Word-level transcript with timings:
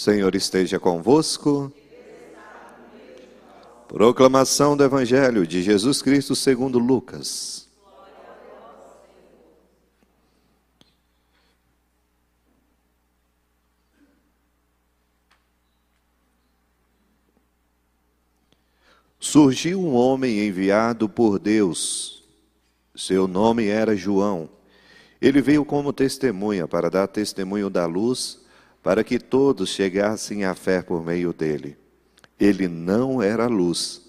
Senhor 0.00 0.34
esteja 0.34 0.80
convosco. 0.80 1.70
Proclamação 3.86 4.74
do 4.74 4.82
Evangelho 4.82 5.46
de 5.46 5.62
Jesus 5.62 6.00
Cristo 6.00 6.34
segundo 6.34 6.78
Lucas. 6.78 7.68
Surgiu 19.18 19.82
um 19.82 19.94
homem 19.94 20.46
enviado 20.46 21.10
por 21.10 21.38
Deus. 21.38 22.24
Seu 22.96 23.28
nome 23.28 23.66
era 23.66 23.94
João. 23.94 24.48
Ele 25.20 25.42
veio 25.42 25.62
como 25.62 25.92
testemunha 25.92 26.66
para 26.66 26.88
dar 26.88 27.06
testemunho 27.06 27.68
da 27.68 27.84
luz 27.84 28.40
para 28.82 29.04
que 29.04 29.18
todos 29.18 29.68
chegassem 29.70 30.44
à 30.44 30.54
fé 30.54 30.82
por 30.82 31.04
meio 31.04 31.32
dele. 31.32 31.76
Ele 32.38 32.66
não 32.66 33.22
era 33.22 33.46
luz, 33.46 34.02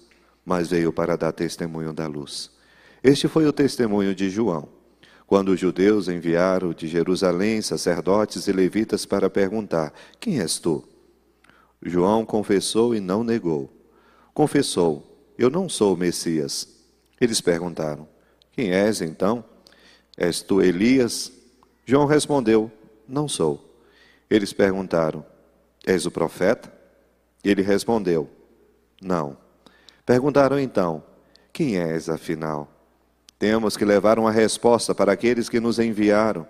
mas 0.44 0.68
veio 0.70 0.92
para 0.92 1.16
dar 1.16 1.32
testemunho 1.32 1.92
da 1.92 2.06
luz. 2.06 2.50
Este 3.02 3.28
foi 3.28 3.46
o 3.46 3.52
testemunho 3.52 4.14
de 4.14 4.30
João, 4.30 4.68
quando 5.26 5.50
os 5.50 5.60
judeus 5.60 6.08
enviaram 6.08 6.72
de 6.72 6.86
Jerusalém 6.86 7.60
sacerdotes 7.60 8.46
e 8.46 8.52
levitas 8.52 9.04
para 9.04 9.28
perguntar: 9.28 9.92
Quem 10.18 10.40
és 10.40 10.58
tu? 10.58 10.82
João 11.82 12.24
confessou 12.24 12.94
e 12.94 13.00
não 13.00 13.22
negou. 13.22 13.70
Confessou: 14.32 15.26
Eu 15.36 15.50
não 15.50 15.68
sou 15.68 15.94
o 15.94 15.96
Messias. 15.96 16.68
Eles 17.20 17.40
perguntaram: 17.40 18.08
Quem 18.52 18.72
és 18.72 19.02
então? 19.02 19.44
És 20.16 20.40
tu 20.40 20.62
Elias? 20.62 21.30
João 21.84 22.06
respondeu: 22.06 22.70
Não 23.06 23.28
sou. 23.28 23.71
Eles 24.32 24.50
perguntaram: 24.50 25.22
És 25.86 26.06
o 26.06 26.10
profeta? 26.10 26.72
Ele 27.44 27.60
respondeu: 27.60 28.30
Não. 28.98 29.36
Perguntaram 30.06 30.58
então: 30.58 31.04
Quem 31.52 31.76
és 31.76 32.08
afinal? 32.08 32.66
Temos 33.38 33.76
que 33.76 33.84
levar 33.84 34.18
uma 34.18 34.32
resposta 34.32 34.94
para 34.94 35.12
aqueles 35.12 35.50
que 35.50 35.60
nos 35.60 35.78
enviaram. 35.78 36.46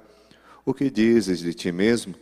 O 0.65 0.73
que 0.73 0.89
dizes 0.89 1.41
de 1.41 1.53
ti 1.53 1.73
mesmo? 1.73 2.15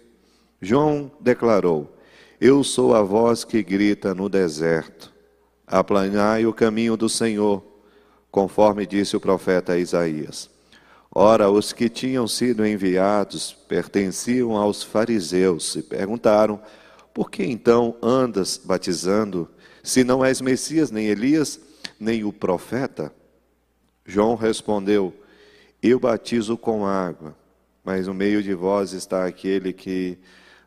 João 0.62 1.12
declarou: 1.20 1.94
Eu 2.40 2.64
sou 2.64 2.94
a 2.94 3.02
voz 3.02 3.44
que 3.44 3.62
grita 3.62 4.14
no 4.14 4.30
deserto. 4.30 5.12
Aplanai 5.66 6.46
o 6.46 6.54
caminho 6.54 6.96
do 6.96 7.08
Senhor, 7.10 7.62
conforme 8.30 8.86
disse 8.86 9.14
o 9.14 9.20
profeta 9.20 9.76
Isaías. 9.76 10.48
Ora, 11.12 11.50
os 11.50 11.72
que 11.72 11.88
tinham 11.88 12.28
sido 12.28 12.64
enviados 12.64 13.52
pertenciam 13.52 14.56
aos 14.56 14.82
fariseus 14.82 15.74
e 15.74 15.82
perguntaram: 15.82 16.60
Por 17.12 17.30
que 17.30 17.42
então 17.42 17.96
andas 18.00 18.56
batizando, 18.56 19.50
se 19.82 20.04
não 20.04 20.24
és 20.24 20.40
Messias, 20.40 20.90
nem 20.92 21.06
Elias, 21.06 21.58
nem 21.98 22.22
o 22.22 22.32
profeta? 22.32 23.12
João 24.06 24.36
respondeu: 24.36 25.12
Eu 25.82 25.98
batizo 25.98 26.56
com 26.56 26.86
água, 26.86 27.36
mas 27.82 28.06
no 28.06 28.14
meio 28.14 28.40
de 28.40 28.54
vós 28.54 28.92
está 28.92 29.26
aquele 29.26 29.72
que 29.72 30.16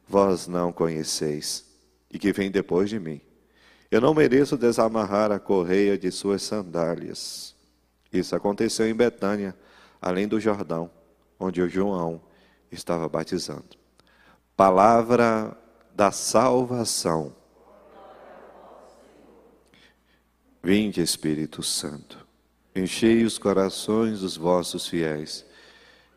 vós 0.05 0.45
não 0.45 0.73
conheceis 0.73 1.64
e 2.11 2.19
que 2.19 2.33
vem 2.33 2.52
depois 2.52 2.89
de 2.89 2.99
mim. 2.99 3.21
Eu 3.89 4.02
não 4.02 4.14
mereço 4.14 4.58
desamarrar 4.58 5.31
a 5.31 5.39
correia 5.39 5.97
de 5.97 6.11
suas 6.11 6.41
sandálias. 6.41 7.55
Isso 8.11 8.36
aconteceu 8.36 8.88
em 8.89 8.94
Betânia 8.94 9.55
além 10.03 10.27
do 10.27 10.37
Jordão, 10.37 10.91
onde 11.39 11.61
o 11.61 11.69
João 11.69 12.21
estava 12.69 13.07
batizando. 13.07 13.77
Palavra 14.53 15.57
da 15.95 16.11
salvação. 16.11 17.33
Vinde, 20.61 21.02
Espírito 21.02 21.63
Santo, 21.63 22.27
enchei 22.75 23.23
os 23.23 23.37
corações 23.37 24.19
dos 24.19 24.36
vossos 24.36 24.87
fiéis 24.87 25.45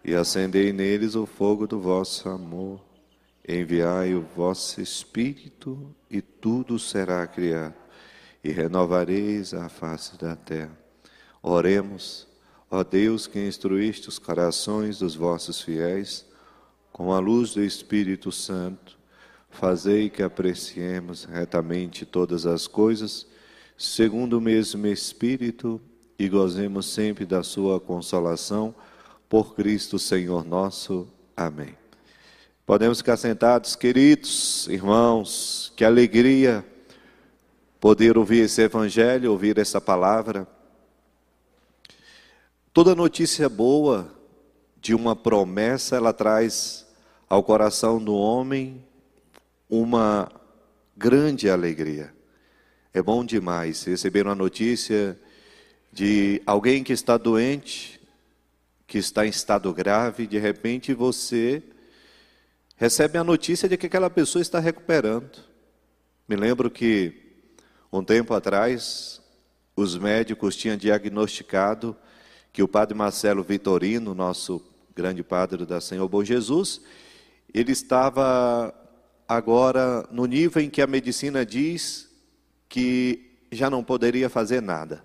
e 0.04 0.16
acendei 0.16 0.72
neles 0.72 1.14
o 1.14 1.24
fogo 1.24 1.64
do 1.64 1.80
vosso 1.80 2.28
amor. 2.28 2.80
Enviai 3.48 4.14
o 4.14 4.22
vosso 4.22 4.80
Espírito 4.80 5.94
e 6.10 6.20
tudo 6.20 6.76
será 6.76 7.24
criado, 7.24 7.74
e 8.42 8.50
renovareis 8.50 9.54
a 9.54 9.68
face 9.68 10.18
da 10.18 10.34
terra. 10.34 10.76
Oremos. 11.40 12.26
Ó 12.70 12.82
Deus, 12.82 13.26
que 13.26 13.38
instruíste 13.38 14.08
os 14.08 14.18
corações 14.18 14.98
dos 14.98 15.14
vossos 15.14 15.60
fiéis, 15.60 16.26
com 16.92 17.12
a 17.12 17.18
luz 17.18 17.54
do 17.54 17.62
Espírito 17.62 18.32
Santo, 18.32 18.98
fazei 19.50 20.10
que 20.10 20.22
apreciemos 20.22 21.24
retamente 21.24 22.04
todas 22.04 22.46
as 22.46 22.66
coisas, 22.66 23.26
segundo 23.76 24.38
o 24.38 24.40
mesmo 24.40 24.86
Espírito, 24.86 25.80
e 26.18 26.28
gozemos 26.28 26.86
sempre 26.86 27.26
da 27.26 27.42
sua 27.42 27.78
consolação, 27.78 28.74
por 29.28 29.54
Cristo 29.54 29.98
Senhor 29.98 30.44
nosso. 30.44 31.06
Amém. 31.36 31.76
Podemos 32.64 32.98
ficar 32.98 33.16
sentados, 33.16 33.76
queridos 33.76 34.66
irmãos, 34.68 35.72
que 35.76 35.84
alegria 35.84 36.64
poder 37.78 38.18
ouvir 38.18 38.40
esse 38.40 38.62
evangelho, 38.62 39.30
ouvir 39.30 39.58
essa 39.58 39.80
palavra. 39.80 40.48
Toda 42.76 42.94
notícia 42.94 43.48
boa 43.48 44.14
de 44.82 44.94
uma 44.94 45.16
promessa, 45.16 45.96
ela 45.96 46.12
traz 46.12 46.86
ao 47.26 47.42
coração 47.42 47.98
do 47.98 48.14
homem 48.14 48.84
uma 49.66 50.30
grande 50.94 51.48
alegria. 51.48 52.12
É 52.92 53.00
bom 53.00 53.24
demais 53.24 53.82
receber 53.84 54.26
uma 54.26 54.34
notícia 54.34 55.18
de 55.90 56.42
alguém 56.44 56.84
que 56.84 56.92
está 56.92 57.16
doente, 57.16 57.98
que 58.86 58.98
está 58.98 59.24
em 59.24 59.30
estado 59.30 59.72
grave, 59.72 60.26
de 60.26 60.38
repente 60.38 60.92
você 60.92 61.62
recebe 62.76 63.16
a 63.16 63.24
notícia 63.24 63.70
de 63.70 63.78
que 63.78 63.86
aquela 63.86 64.10
pessoa 64.10 64.42
está 64.42 64.60
recuperando. 64.60 65.38
Me 66.28 66.36
lembro 66.36 66.70
que 66.70 67.38
um 67.90 68.04
tempo 68.04 68.34
atrás 68.34 69.22
os 69.74 69.96
médicos 69.96 70.54
tinham 70.54 70.76
diagnosticado 70.76 71.96
que 72.56 72.62
o 72.62 72.68
padre 72.68 72.96
Marcelo 72.96 73.42
Vitorino, 73.42 74.14
nosso 74.14 74.64
grande 74.94 75.22
padre 75.22 75.66
da 75.66 75.78
Senhor 75.78 76.08
Bom 76.08 76.24
Jesus, 76.24 76.80
ele 77.52 77.70
estava 77.70 78.74
agora 79.28 80.08
no 80.10 80.24
nível 80.24 80.62
em 80.62 80.70
que 80.70 80.80
a 80.80 80.86
medicina 80.86 81.44
diz 81.44 82.10
que 82.66 83.42
já 83.52 83.68
não 83.68 83.84
poderia 83.84 84.30
fazer 84.30 84.62
nada. 84.62 85.04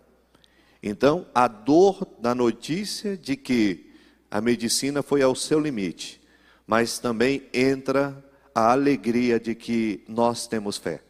Então, 0.81 1.27
a 1.35 1.45
dor 1.45 2.07
da 2.21 2.33
notícia 2.33 3.17
de 3.17 3.35
que 3.35 3.91
a 4.31 4.39
medicina 4.39 5.03
foi 5.03 5.21
ao 5.21 5.35
seu 5.35 5.59
limite, 5.59 6.21
mas 6.65 6.99
também 6.99 7.49
entra 7.53 8.23
a 8.55 8.71
alegria 8.71 9.37
de 9.37 9.55
que 9.55 10.05
nós 10.07 10.47
temos 10.47 10.77
fé. 10.77 11.03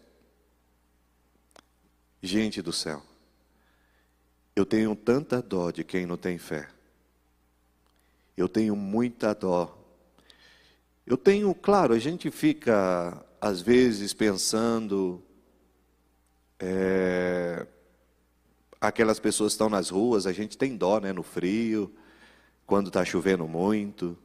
Gente 2.19 2.63
do 2.63 2.73
céu, 2.73 3.03
eu 4.56 4.66
tenho 4.66 4.95
tanta 4.95 5.41
dó 5.41 5.72
de 5.72 5.84
quem 5.84 6.06
não 6.06 6.17
tem 6.17 6.38
fé. 6.38 6.67
Eu 8.35 8.50
tenho 8.50 8.75
muita 8.75 9.34
dó. 9.34 9.78
Eu 11.06 11.17
tenho, 11.17 11.53
claro, 11.53 11.94
a 11.94 12.00
gente 12.00 12.29
fica 12.29 13.23
às 13.40 13.61
vezes 13.61 14.13
pensando, 14.13 15.22
é, 16.59 17.66
aquelas 18.79 19.19
pessoas 19.19 19.53
estão 19.53 19.69
nas 19.69 19.90
ruas, 19.90 20.28
a 20.28 20.31
gente 20.31 20.57
tem 20.57 20.78
dó, 20.78 21.00
né, 21.00 21.11
no 21.11 21.23
frio, 21.23 21.91
quando 22.67 22.87
está 22.87 23.03
chovendo 23.03 23.47
muito. 23.47 24.17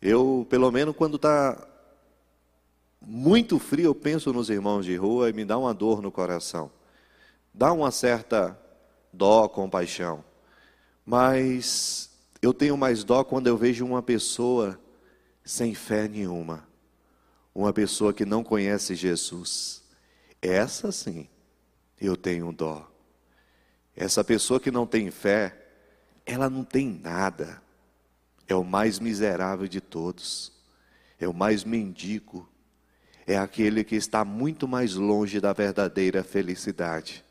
Eu, 0.00 0.46
pelo 0.48 0.70
menos, 0.70 0.94
quando 0.96 1.16
está 1.16 1.66
muito 3.00 3.58
frio, 3.58 3.86
eu 3.86 3.94
penso 3.94 4.32
nos 4.32 4.48
irmãos 4.48 4.84
de 4.84 4.94
rua 4.96 5.28
e 5.30 5.32
me 5.32 5.44
dá 5.44 5.58
uma 5.58 5.74
dor 5.74 6.00
no 6.00 6.12
coração. 6.12 6.70
Dá 7.52 7.72
uma 7.72 7.90
certa 7.90 8.58
dó, 9.12 9.48
compaixão. 9.48 10.24
Mas 11.04 12.10
eu 12.40 12.54
tenho 12.54 12.76
mais 12.76 13.04
dó 13.04 13.24
quando 13.24 13.46
eu 13.46 13.56
vejo 13.56 13.84
uma 13.84 14.02
pessoa 14.02 14.80
sem 15.44 15.74
fé 15.74 16.06
nenhuma, 16.06 16.66
uma 17.54 17.72
pessoa 17.72 18.12
que 18.12 18.24
não 18.24 18.44
conhece 18.44 18.94
Jesus. 18.94 19.82
Essa 20.40 20.92
sim, 20.92 21.28
eu 22.00 22.16
tenho 22.16 22.52
dó. 22.52 22.88
Essa 23.96 24.22
pessoa 24.22 24.60
que 24.60 24.70
não 24.70 24.86
tem 24.86 25.10
fé, 25.10 25.66
ela 26.24 26.48
não 26.48 26.64
tem 26.64 26.88
nada. 26.88 27.60
É 28.46 28.54
o 28.54 28.64
mais 28.64 28.98
miserável 28.98 29.68
de 29.68 29.80
todos. 29.80 30.52
É 31.18 31.28
o 31.28 31.34
mais 31.34 31.64
mendigo. 31.64 32.48
É 33.26 33.36
aquele 33.36 33.84
que 33.84 33.96
está 33.96 34.24
muito 34.24 34.66
mais 34.66 34.94
longe 34.94 35.40
da 35.40 35.52
verdadeira 35.52 36.24
felicidade 36.24 37.24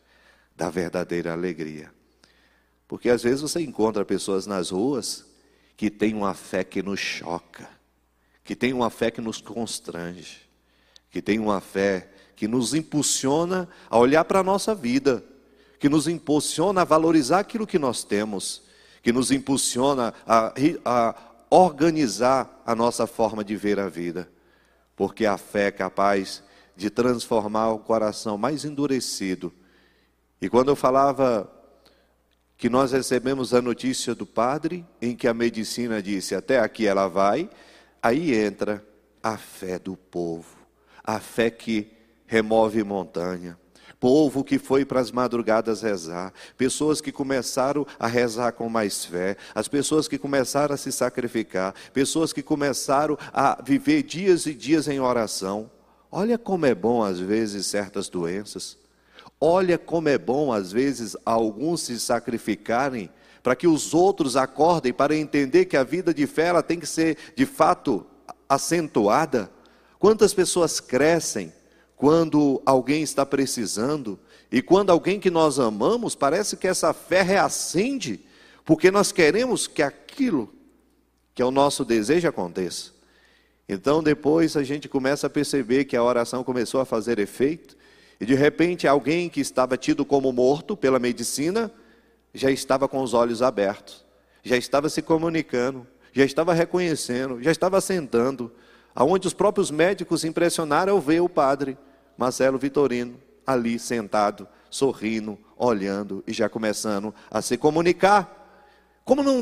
da 0.60 0.70
verdadeira 0.70 1.32
alegria. 1.32 1.90
Porque 2.86 3.10
às 3.10 3.24
vezes 3.24 3.40
você 3.40 3.62
encontra 3.62 4.04
pessoas 4.04 4.46
nas 4.46 4.72
ruas 4.72 5.26
que 5.78 5.90
têm 5.90 6.14
uma 6.14 6.34
fé 6.34 6.66
que 6.66 6.84
nos 6.84 7.00
choca, 7.00 7.70
que 8.44 8.58
têm 8.58 8.74
uma 8.74 8.90
fé 8.90 9.10
que 9.10 9.22
nos 9.22 9.40
constrange, 9.40 10.42
que 11.10 11.22
tem 11.22 11.40
uma 11.40 11.62
fé 11.62 12.10
que 12.36 12.46
nos 12.46 12.74
impulsiona 12.74 13.70
a 13.90 13.98
olhar 13.98 14.26
para 14.26 14.40
a 14.40 14.44
nossa 14.44 14.76
vida, 14.76 15.24
que 15.80 15.88
nos 15.88 16.10
impulsiona 16.10 16.82
a 16.82 16.86
valorizar 16.86 17.40
aquilo 17.40 17.66
que 17.66 17.80
nós 17.80 18.04
temos, 18.04 18.62
que 19.02 19.14
nos 19.14 19.32
impulsiona 19.32 20.14
a, 20.28 20.54
a 20.84 21.16
organizar 21.50 22.62
a 22.66 22.76
nossa 22.76 23.08
forma 23.08 23.46
de 23.46 23.56
ver 23.56 23.80
a 23.80 23.88
vida, 23.88 24.30
porque 24.94 25.26
a 25.26 25.38
fé 25.38 25.68
é 25.68 25.72
capaz 25.72 26.44
de 26.76 26.90
transformar 26.90 27.70
o 27.72 27.80
coração 27.80 28.38
mais 28.38 28.66
endurecido. 28.66 29.54
E 30.42 30.50
quando 30.50 30.70
eu 30.70 30.76
falava 30.76 31.50
que 32.58 32.70
nós 32.70 32.92
recebemos 32.92 33.54
a 33.54 33.62
notícia 33.62 34.14
do 34.14 34.26
padre, 34.26 34.86
em 35.02 35.16
que 35.16 35.28
a 35.28 35.34
medicina 35.34 36.02
disse 36.02 36.36
até 36.36 36.60
aqui 36.60 36.86
ela 36.88 37.08
vai, 37.08 37.50
aí 38.02 38.34
entra 38.34 38.86
a 39.22 39.38
fé 39.38 39.78
do 39.78 39.96
povo, 39.96 40.58
a 41.04 41.20
fé 41.20 41.50
que 41.50 41.92
remove 42.26 42.84
montanha. 42.84 43.58
Povo 44.00 44.46
que 44.46 44.58
foi 44.58 44.86
para 44.86 45.02
as 45.02 45.12
madrugadas 45.12 45.82
rezar, 45.82 46.34
pessoas 46.58 47.02
que 47.02 47.12
começaram 47.12 47.86
a 48.00 48.08
rezar 48.08 48.54
com 48.54 48.70
mais 48.70 49.04
fé, 49.04 49.36
as 49.54 49.68
pessoas 49.68 50.08
que 50.08 50.18
começaram 50.18 50.74
a 50.74 50.78
se 50.78 50.90
sacrificar, 50.90 51.76
pessoas 51.92 52.32
que 52.32 52.42
começaram 52.42 53.18
a 53.34 53.62
viver 53.62 54.04
dias 54.04 54.46
e 54.46 54.54
dias 54.54 54.88
em 54.88 55.02
oração. 55.02 55.70
Olha 56.10 56.38
como 56.38 56.66
é 56.66 56.74
bom 56.74 57.04
às 57.04 57.20
vezes 57.20 57.68
certas 57.68 58.08
doenças. 58.08 58.79
Olha 59.42 59.78
como 59.78 60.10
é 60.10 60.18
bom 60.18 60.52
às 60.52 60.72
vezes 60.72 61.16
alguns 61.26 61.82
se 61.82 62.00
sacrificarem 62.00 63.10
para 63.42 63.56
que 63.56 63.68
os 63.68 63.94
outros 63.94 64.36
acordem 64.36 64.92
para 64.92 65.16
entender 65.16 65.66
que 65.66 65.78
a 65.78 65.84
vida 65.84 66.14
de 66.14 66.28
fé 66.28 66.48
ela 66.48 66.62
tem 66.62 66.80
que 66.80 66.88
ser 66.88 67.18
de 67.36 67.46
fato 67.46 68.06
acentuada. 68.48 69.50
Quantas 69.98 70.34
pessoas 70.34 70.80
crescem 70.80 71.54
quando 71.96 72.62
alguém 72.66 73.02
está 73.04 73.26
precisando, 73.26 74.18
e 74.52 74.62
quando 74.62 74.90
alguém 74.90 75.20
que 75.20 75.30
nós 75.30 75.60
amamos, 75.60 76.16
parece 76.16 76.56
que 76.56 76.68
essa 76.68 76.94
fé 76.94 77.22
reacende, 77.22 78.22
porque 78.64 78.90
nós 78.90 79.12
queremos 79.12 79.68
que 79.68 79.82
aquilo 79.84 80.54
que 81.36 81.42
é 81.42 81.46
o 81.46 81.52
nosso 81.52 81.86
desejo 81.86 82.28
aconteça. 82.28 82.92
Então 83.68 84.02
depois 84.02 84.58
a 84.58 84.64
gente 84.64 84.90
começa 84.90 85.28
a 85.28 85.30
perceber 85.30 85.86
que 85.86 85.96
a 85.96 86.04
oração 86.04 86.44
começou 86.44 86.82
a 86.82 86.86
fazer 86.86 87.20
efeito, 87.20 87.78
e 88.20 88.26
de 88.26 88.36
repente 88.36 88.88
alguém 88.88 89.30
que 89.30 89.40
estava 89.40 89.78
tido 89.78 90.04
como 90.04 90.32
morto 90.32 90.76
pela 90.76 91.00
medicina, 91.00 91.72
já 92.34 92.52
estava 92.52 92.88
com 92.88 93.02
os 93.02 93.14
olhos 93.14 93.42
abertos, 93.42 94.06
já 94.44 94.58
estava 94.58 94.90
se 94.90 95.02
comunicando, 95.02 95.88
já 96.12 96.26
estava 96.26 96.54
reconhecendo, 96.54 97.42
já 97.42 97.52
estava 97.52 97.80
sentando, 97.80 98.52
aonde 98.94 99.28
os 99.28 99.34
próprios 99.34 99.72
médicos 99.72 100.24
impressionaram 100.24 100.94
ao 100.94 101.02
ver 101.02 101.22
o 101.22 101.30
padre 101.30 101.78
Marcelo 102.18 102.58
Vitorino 102.58 103.20
ali 103.46 103.80
sentado, 103.80 104.48
sorrindo, 104.70 105.38
olhando 105.58 106.24
e 106.28 106.34
já 106.34 106.48
começando 106.48 107.14
a 107.32 107.42
se 107.42 107.58
comunicar. 107.58 108.36
Como 109.04 109.24
não, 109.24 109.42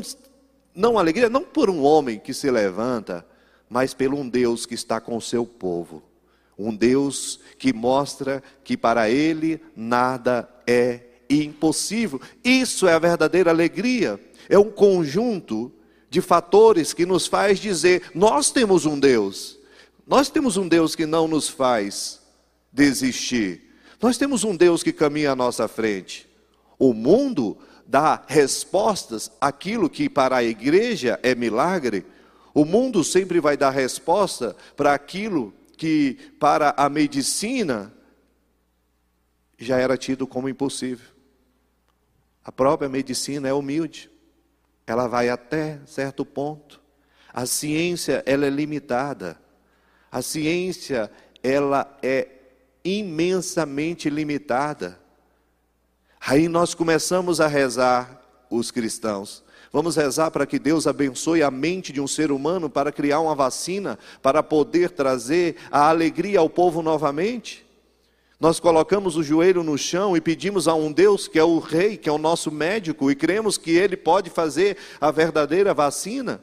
não 0.74 0.98
alegria, 0.98 1.28
não 1.28 1.42
por 1.44 1.68
um 1.68 1.82
homem 1.82 2.18
que 2.18 2.32
se 2.32 2.50
levanta, 2.50 3.26
mas 3.68 3.92
pelo 3.92 4.16
um 4.16 4.26
Deus 4.26 4.64
que 4.64 4.74
está 4.74 5.00
com 5.00 5.16
o 5.16 5.20
seu 5.20 5.44
povo. 5.44 6.02
Um 6.58 6.74
Deus 6.74 7.38
que 7.56 7.72
mostra 7.72 8.42
que 8.64 8.76
para 8.76 9.08
ele 9.08 9.60
nada 9.76 10.48
é 10.66 11.00
impossível. 11.30 12.20
Isso 12.42 12.88
é 12.88 12.94
a 12.94 12.98
verdadeira 12.98 13.50
alegria. 13.50 14.18
É 14.48 14.58
um 14.58 14.70
conjunto 14.70 15.72
de 16.10 16.20
fatores 16.20 16.92
que 16.92 17.06
nos 17.06 17.26
faz 17.26 17.58
dizer: 17.58 18.10
nós 18.14 18.50
temos 18.50 18.86
um 18.86 18.98
Deus. 18.98 19.58
Nós 20.06 20.30
temos 20.30 20.56
um 20.56 20.66
Deus 20.66 20.96
que 20.96 21.06
não 21.06 21.28
nos 21.28 21.48
faz 21.48 22.20
desistir. 22.72 23.62
Nós 24.00 24.16
temos 24.16 24.42
um 24.42 24.56
Deus 24.56 24.82
que 24.82 24.92
caminha 24.92 25.32
à 25.32 25.36
nossa 25.36 25.68
frente. 25.68 26.26
O 26.78 26.94
mundo 26.94 27.58
dá 27.86 28.24
respostas 28.26 29.30
àquilo 29.40 29.90
que 29.90 30.08
para 30.08 30.36
a 30.36 30.44
igreja 30.44 31.20
é 31.22 31.34
milagre. 31.34 32.06
O 32.54 32.64
mundo 32.64 33.04
sempre 33.04 33.38
vai 33.40 33.56
dar 33.56 33.70
resposta 33.70 34.56
para 34.76 34.94
aquilo 34.94 35.52
que 35.78 36.34
para 36.40 36.74
a 36.76 36.88
medicina 36.88 37.94
já 39.56 39.78
era 39.78 39.96
tido 39.96 40.26
como 40.26 40.48
impossível. 40.48 41.06
A 42.44 42.50
própria 42.50 42.88
medicina 42.88 43.48
é 43.48 43.52
humilde. 43.52 44.10
Ela 44.86 45.06
vai 45.06 45.28
até 45.28 45.78
certo 45.86 46.24
ponto. 46.24 46.82
A 47.32 47.46
ciência, 47.46 48.22
ela 48.26 48.46
é 48.46 48.50
limitada. 48.50 49.40
A 50.10 50.20
ciência, 50.20 51.10
ela 51.42 51.96
é 52.02 52.28
imensamente 52.84 54.10
limitada. 54.10 54.98
Aí 56.20 56.48
nós 56.48 56.74
começamos 56.74 57.40
a 57.40 57.46
rezar, 57.46 58.20
os 58.50 58.70
cristãos. 58.70 59.44
Vamos 59.72 59.96
rezar 59.96 60.30
para 60.30 60.46
que 60.46 60.58
Deus 60.58 60.86
abençoe 60.86 61.42
a 61.42 61.50
mente 61.50 61.92
de 61.92 62.00
um 62.00 62.06
ser 62.06 62.32
humano 62.32 62.70
para 62.70 62.90
criar 62.90 63.20
uma 63.20 63.34
vacina, 63.34 63.98
para 64.22 64.42
poder 64.42 64.90
trazer 64.90 65.56
a 65.70 65.88
alegria 65.90 66.38
ao 66.38 66.48
povo 66.48 66.82
novamente. 66.82 67.66
Nós 68.40 68.60
colocamos 68.60 69.16
o 69.16 69.22
joelho 69.22 69.64
no 69.64 69.76
chão 69.76 70.16
e 70.16 70.20
pedimos 70.20 70.68
a 70.68 70.74
um 70.74 70.92
Deus 70.92 71.26
que 71.26 71.38
é 71.38 71.44
o 71.44 71.58
Rei, 71.58 71.96
que 71.96 72.08
é 72.08 72.12
o 72.12 72.18
nosso 72.18 72.52
médico, 72.52 73.10
e 73.10 73.16
cremos 73.16 73.58
que 73.58 73.72
Ele 73.72 73.96
pode 73.96 74.30
fazer 74.30 74.76
a 75.00 75.10
verdadeira 75.10 75.74
vacina. 75.74 76.40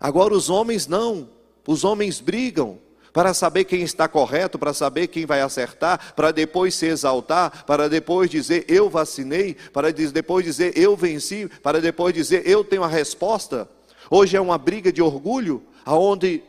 Agora, 0.00 0.34
os 0.34 0.48
homens 0.48 0.86
não, 0.86 1.28
os 1.66 1.84
homens 1.84 2.20
brigam, 2.20 2.78
para 3.16 3.32
saber 3.32 3.64
quem 3.64 3.80
está 3.80 4.06
correto, 4.06 4.58
para 4.58 4.74
saber 4.74 5.06
quem 5.06 5.24
vai 5.24 5.40
acertar, 5.40 6.12
para 6.14 6.30
depois 6.30 6.74
se 6.74 6.84
exaltar, 6.84 7.64
para 7.64 7.88
depois 7.88 8.28
dizer 8.28 8.66
eu 8.68 8.90
vacinei, 8.90 9.56
para 9.72 9.90
depois 9.90 10.44
dizer 10.44 10.76
eu 10.76 10.94
venci, 10.94 11.48
para 11.62 11.80
depois 11.80 12.12
dizer 12.12 12.46
eu 12.46 12.62
tenho 12.62 12.84
a 12.84 12.86
resposta. 12.86 13.66
Hoje 14.10 14.36
é 14.36 14.40
uma 14.40 14.58
briga 14.58 14.92
de 14.92 15.00
orgulho, 15.00 15.62
aonde 15.82 16.42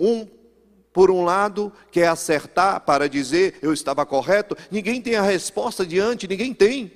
um 0.00 0.26
por 0.90 1.10
um 1.10 1.22
lado 1.22 1.70
quer 1.92 2.08
acertar 2.08 2.80
para 2.80 3.10
dizer 3.10 3.58
eu 3.60 3.74
estava 3.74 4.06
correto, 4.06 4.56
ninguém 4.70 5.02
tem 5.02 5.16
a 5.16 5.22
resposta 5.22 5.84
diante, 5.84 6.26
ninguém 6.26 6.54
tem. 6.54 6.90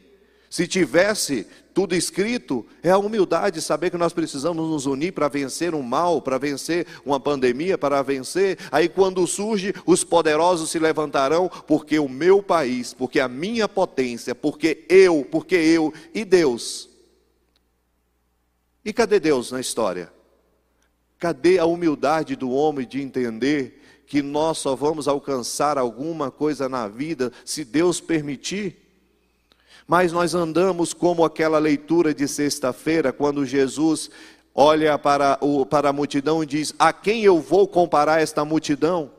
Se 0.51 0.67
tivesse 0.67 1.47
tudo 1.73 1.95
escrito, 1.95 2.67
é 2.83 2.91
a 2.91 2.99
humildade, 2.99 3.63
saber 3.63 3.89
que 3.89 3.97
nós 3.97 4.13
precisamos 4.13 4.69
nos 4.69 4.85
unir 4.85 5.13
para 5.13 5.29
vencer 5.29 5.77
um 5.77 5.83
mal, 5.83 6.21
para 6.21 6.39
vencer 6.39 6.89
uma 7.07 7.21
pandemia, 7.21 7.79
para 7.79 8.03
vencer. 8.03 8.59
Aí 8.73 8.89
quando 8.89 9.25
surge, 9.29 9.73
os 9.87 10.03
poderosos 10.03 10.69
se 10.69 10.81
levantarão, 10.81 11.49
porque 11.69 12.01
o 12.01 12.09
meu 12.09 12.43
país, 12.43 12.93
porque 12.93 13.21
a 13.21 13.29
minha 13.29 13.69
potência, 13.69 14.35
porque 14.35 14.85
eu, 14.89 15.25
porque 15.31 15.55
eu 15.55 15.95
e 16.13 16.25
Deus. 16.25 16.91
E 18.85 18.93
cadê 18.93 19.21
Deus 19.21 19.53
na 19.53 19.61
história? 19.61 20.13
Cadê 21.17 21.61
a 21.61 21.65
humildade 21.65 22.35
do 22.35 22.51
homem 22.51 22.89
de 22.89 23.01
entender 23.01 23.81
que 24.05 24.21
nós 24.21 24.59
só 24.59 24.75
vamos 24.75 25.07
alcançar 25.07 25.79
alguma 25.79 26.29
coisa 26.29 26.69
na 26.69 26.89
vida 26.89 27.31
se 27.45 27.65
Deus 27.65 28.01
permitir? 28.01 28.90
Mas 29.91 30.13
nós 30.13 30.37
andamos 30.37 30.95
como 30.95 31.25
aquela 31.25 31.59
leitura 31.59 32.15
de 32.15 32.29
sexta-feira, 32.29 33.13
quando 33.13 33.45
Jesus 33.45 34.09
olha 34.55 34.97
para, 34.97 35.37
o, 35.41 35.67
para 35.67 35.89
a 35.89 35.93
multidão 35.93 36.45
e 36.45 36.47
diz: 36.47 36.73
A 36.79 36.93
quem 36.93 37.25
eu 37.25 37.41
vou 37.41 37.67
comparar 37.67 38.23
esta 38.23 38.45
multidão? 38.45 39.11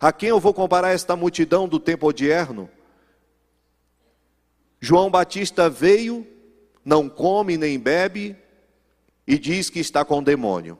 A 0.00 0.12
quem 0.12 0.30
eu 0.30 0.40
vou 0.40 0.52
comparar 0.52 0.90
esta 0.90 1.14
multidão 1.14 1.68
do 1.68 1.78
tempo 1.78 2.08
odierno? 2.08 2.68
João 4.80 5.12
Batista 5.12 5.70
veio, 5.70 6.26
não 6.84 7.08
come 7.08 7.56
nem 7.56 7.78
bebe, 7.78 8.36
e 9.24 9.38
diz 9.38 9.70
que 9.70 9.78
está 9.78 10.04
com 10.04 10.20
demônio. 10.20 10.76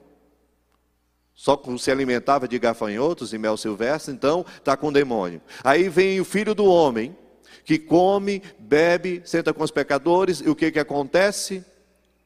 Só 1.33 1.57
se 1.79 1.89
alimentava 1.89 2.49
de 2.49 2.59
gafanhotos 2.59 3.31
e 3.31 3.37
mel 3.37 3.55
silvestre, 3.55 4.13
então 4.13 4.45
está 4.57 4.75
com 4.75 4.91
demônio. 4.91 5.41
Aí 5.63 5.87
vem 5.87 6.19
o 6.19 6.25
filho 6.25 6.53
do 6.53 6.65
homem, 6.65 7.15
que 7.63 7.77
come, 7.77 8.41
bebe, 8.59 9.21
senta 9.25 9.53
com 9.53 9.63
os 9.63 9.71
pecadores, 9.71 10.39
e 10.39 10.49
o 10.49 10.55
que, 10.55 10.71
que 10.71 10.79
acontece? 10.79 11.63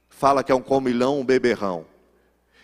Fala 0.10 0.44
que 0.44 0.52
é 0.52 0.56
um 0.56 0.62
comilão, 0.62 1.20
um 1.20 1.26
beberrão. 1.26 1.86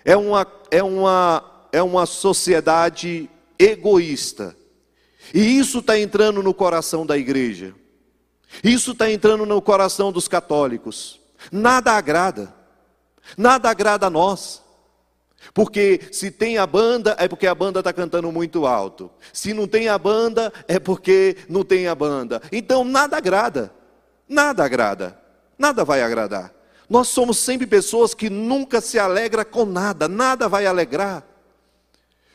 É 0.06 0.16
uma, 0.16 0.48
é 0.70 0.82
uma, 0.82 1.68
é 1.72 1.82
uma 1.82 2.06
sociedade 2.06 3.30
egoísta. 3.60 4.56
E 5.34 5.60
isso 5.60 5.80
está 5.80 6.00
entrando 6.00 6.42
no 6.42 6.54
coração 6.54 7.06
da 7.06 7.18
igreja. 7.18 7.76
Isso 8.64 8.92
está 8.92 9.10
entrando 9.10 9.46
no 9.46 9.62
coração 9.62 10.12
dos 10.12 10.28
católicos. 10.28 11.20
Nada 11.52 11.94
agrada. 11.94 12.54
Nada 13.38 13.70
agrada 13.70 14.08
a 14.08 14.10
nós. 14.10 14.62
Porque 15.54 16.00
se 16.12 16.32
tem 16.32 16.58
a 16.58 16.68
banda, 16.68 17.16
é 17.20 17.28
porque 17.28 17.48
a 17.48 17.56
banda 17.56 17.80
está 17.80 17.92
cantando 17.92 18.32
muito 18.32 18.66
alto. 18.66 19.12
Se 19.34 19.54
não 19.54 19.68
tem 19.68 19.90
a 19.90 19.98
banda, 19.98 20.54
é 20.68 20.80
porque 20.80 21.36
não 21.50 21.64
tem 21.64 21.88
a 21.88 21.96
banda. 21.96 22.42
Então 22.52 22.84
nada 22.84 23.18
agrada. 23.18 23.72
Nada 24.28 24.64
agrada. 24.64 25.20
Nada 25.58 25.84
vai 25.84 26.02
agradar. 26.02 26.54
Nós 26.90 27.08
somos 27.08 27.38
sempre 27.38 27.66
pessoas 27.66 28.14
que 28.14 28.30
nunca 28.30 28.82
se 28.82 29.00
alegra 29.00 29.46
com 29.46 29.66
nada, 29.66 30.08
nada 30.08 30.50
vai 30.50 30.66
alegrar. 30.66 31.24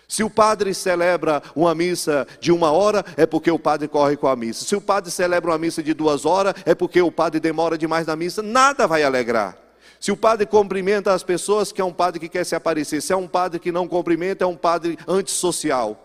Se 0.09 0.23
o 0.23 0.31
padre 0.31 0.73
celebra 0.73 1.43
uma 1.55 1.75
missa 1.75 2.27
de 2.41 2.53
uma 2.53 2.71
hora, 2.71 3.05
é 3.17 3.27
porque 3.27 3.51
o 3.51 3.59
padre 3.59 3.89
corre 3.89 4.17
com 4.17 4.29
a 4.29 4.37
missa. 4.37 4.65
Se 4.65 4.77
o 4.77 4.81
padre 4.81 5.11
celebra 5.11 5.51
uma 5.51 5.59
missa 5.59 5.83
de 5.83 5.93
duas 5.93 6.25
horas, 6.25 6.55
é 6.65 6.75
porque 6.75 7.03
o 7.03 7.11
padre 7.11 7.41
demora 7.41 7.77
demais 7.77 8.07
na 8.07 8.15
missa. 8.15 8.43
Nada 8.43 8.87
vai 8.87 9.03
alegrar. 9.03 9.66
Se 9.99 10.13
o 10.13 10.17
padre 10.17 10.47
cumprimenta 10.47 11.13
as 11.13 11.23
pessoas, 11.23 11.73
que 11.73 11.81
é 11.81 11.85
um 11.85 11.93
padre 11.93 12.21
que 12.21 12.29
quer 12.29 12.45
se 12.45 12.55
aparecer. 12.55 13.01
Se 13.01 13.13
é 13.13 13.17
um 13.17 13.29
padre 13.29 13.59
que 13.59 13.73
não 13.73 13.89
cumprimenta, 13.89 14.45
é 14.45 14.47
um 14.47 14.57
padre 14.57 14.99
antissocial. 15.07 16.03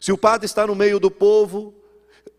Se 0.00 0.12
o 0.12 0.18
padre 0.18 0.46
está 0.46 0.66
no 0.66 0.74
meio 0.74 0.98
do 0.98 1.10
povo, 1.10 1.74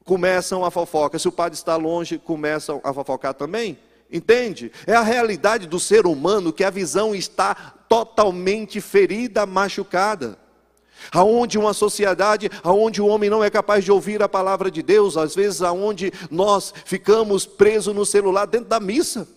começam 0.03 0.65
a 0.65 0.71
fofoca. 0.71 1.19
Se 1.19 1.27
o 1.27 1.31
padre 1.31 1.57
está 1.57 1.75
longe, 1.75 2.17
começam 2.17 2.81
a 2.83 2.93
fofocar 2.93 3.33
também. 3.33 3.77
Entende? 4.11 4.71
É 4.85 4.93
a 4.93 5.03
realidade 5.03 5.67
do 5.67 5.79
ser 5.79 6.05
humano 6.05 6.51
que 6.51 6.63
a 6.63 6.69
visão 6.69 7.15
está 7.15 7.55
totalmente 7.87 8.81
ferida, 8.81 9.45
machucada. 9.45 10.37
Aonde 11.11 11.57
uma 11.57 11.73
sociedade, 11.73 12.49
aonde 12.63 13.01
o 13.01 13.07
homem 13.07 13.29
não 13.29 13.43
é 13.43 13.49
capaz 13.49 13.83
de 13.83 13.91
ouvir 13.91 14.21
a 14.21 14.29
palavra 14.29 14.69
de 14.69 14.83
Deus, 14.83 15.17
às 15.17 15.33
vezes 15.33 15.61
aonde 15.61 16.11
nós 16.29 16.73
ficamos 16.85 17.45
presos 17.45 17.95
no 17.95 18.05
celular 18.05 18.45
dentro 18.45 18.69
da 18.69 18.79
missa. 18.79 19.27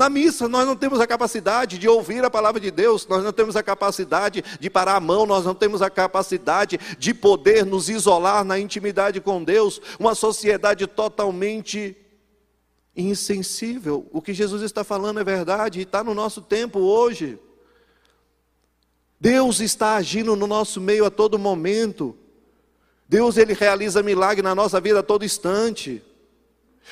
Na 0.00 0.08
missa, 0.08 0.48
nós 0.48 0.66
não 0.66 0.74
temos 0.74 0.98
a 0.98 1.06
capacidade 1.06 1.76
de 1.76 1.86
ouvir 1.86 2.24
a 2.24 2.30
palavra 2.30 2.58
de 2.58 2.70
Deus, 2.70 3.06
nós 3.06 3.22
não 3.22 3.34
temos 3.34 3.54
a 3.54 3.62
capacidade 3.62 4.42
de 4.58 4.70
parar 4.70 4.96
a 4.96 5.00
mão, 5.00 5.26
nós 5.26 5.44
não 5.44 5.54
temos 5.54 5.82
a 5.82 5.90
capacidade 5.90 6.80
de 6.98 7.12
poder 7.12 7.66
nos 7.66 7.90
isolar 7.90 8.42
na 8.42 8.58
intimidade 8.58 9.20
com 9.20 9.44
Deus. 9.44 9.78
Uma 9.98 10.14
sociedade 10.14 10.86
totalmente 10.86 11.94
insensível. 12.96 14.08
O 14.10 14.22
que 14.22 14.32
Jesus 14.32 14.62
está 14.62 14.82
falando 14.82 15.20
é 15.20 15.24
verdade 15.24 15.80
e 15.80 15.82
está 15.82 16.02
no 16.02 16.14
nosso 16.14 16.40
tempo 16.40 16.78
hoje. 16.78 17.38
Deus 19.20 19.60
está 19.60 19.96
agindo 19.96 20.34
no 20.34 20.46
nosso 20.46 20.80
meio 20.80 21.04
a 21.04 21.10
todo 21.10 21.38
momento. 21.38 22.16
Deus 23.06 23.36
ele 23.36 23.52
realiza 23.52 24.02
milagre 24.02 24.40
na 24.40 24.54
nossa 24.54 24.80
vida 24.80 25.00
a 25.00 25.02
todo 25.02 25.26
instante. 25.26 26.02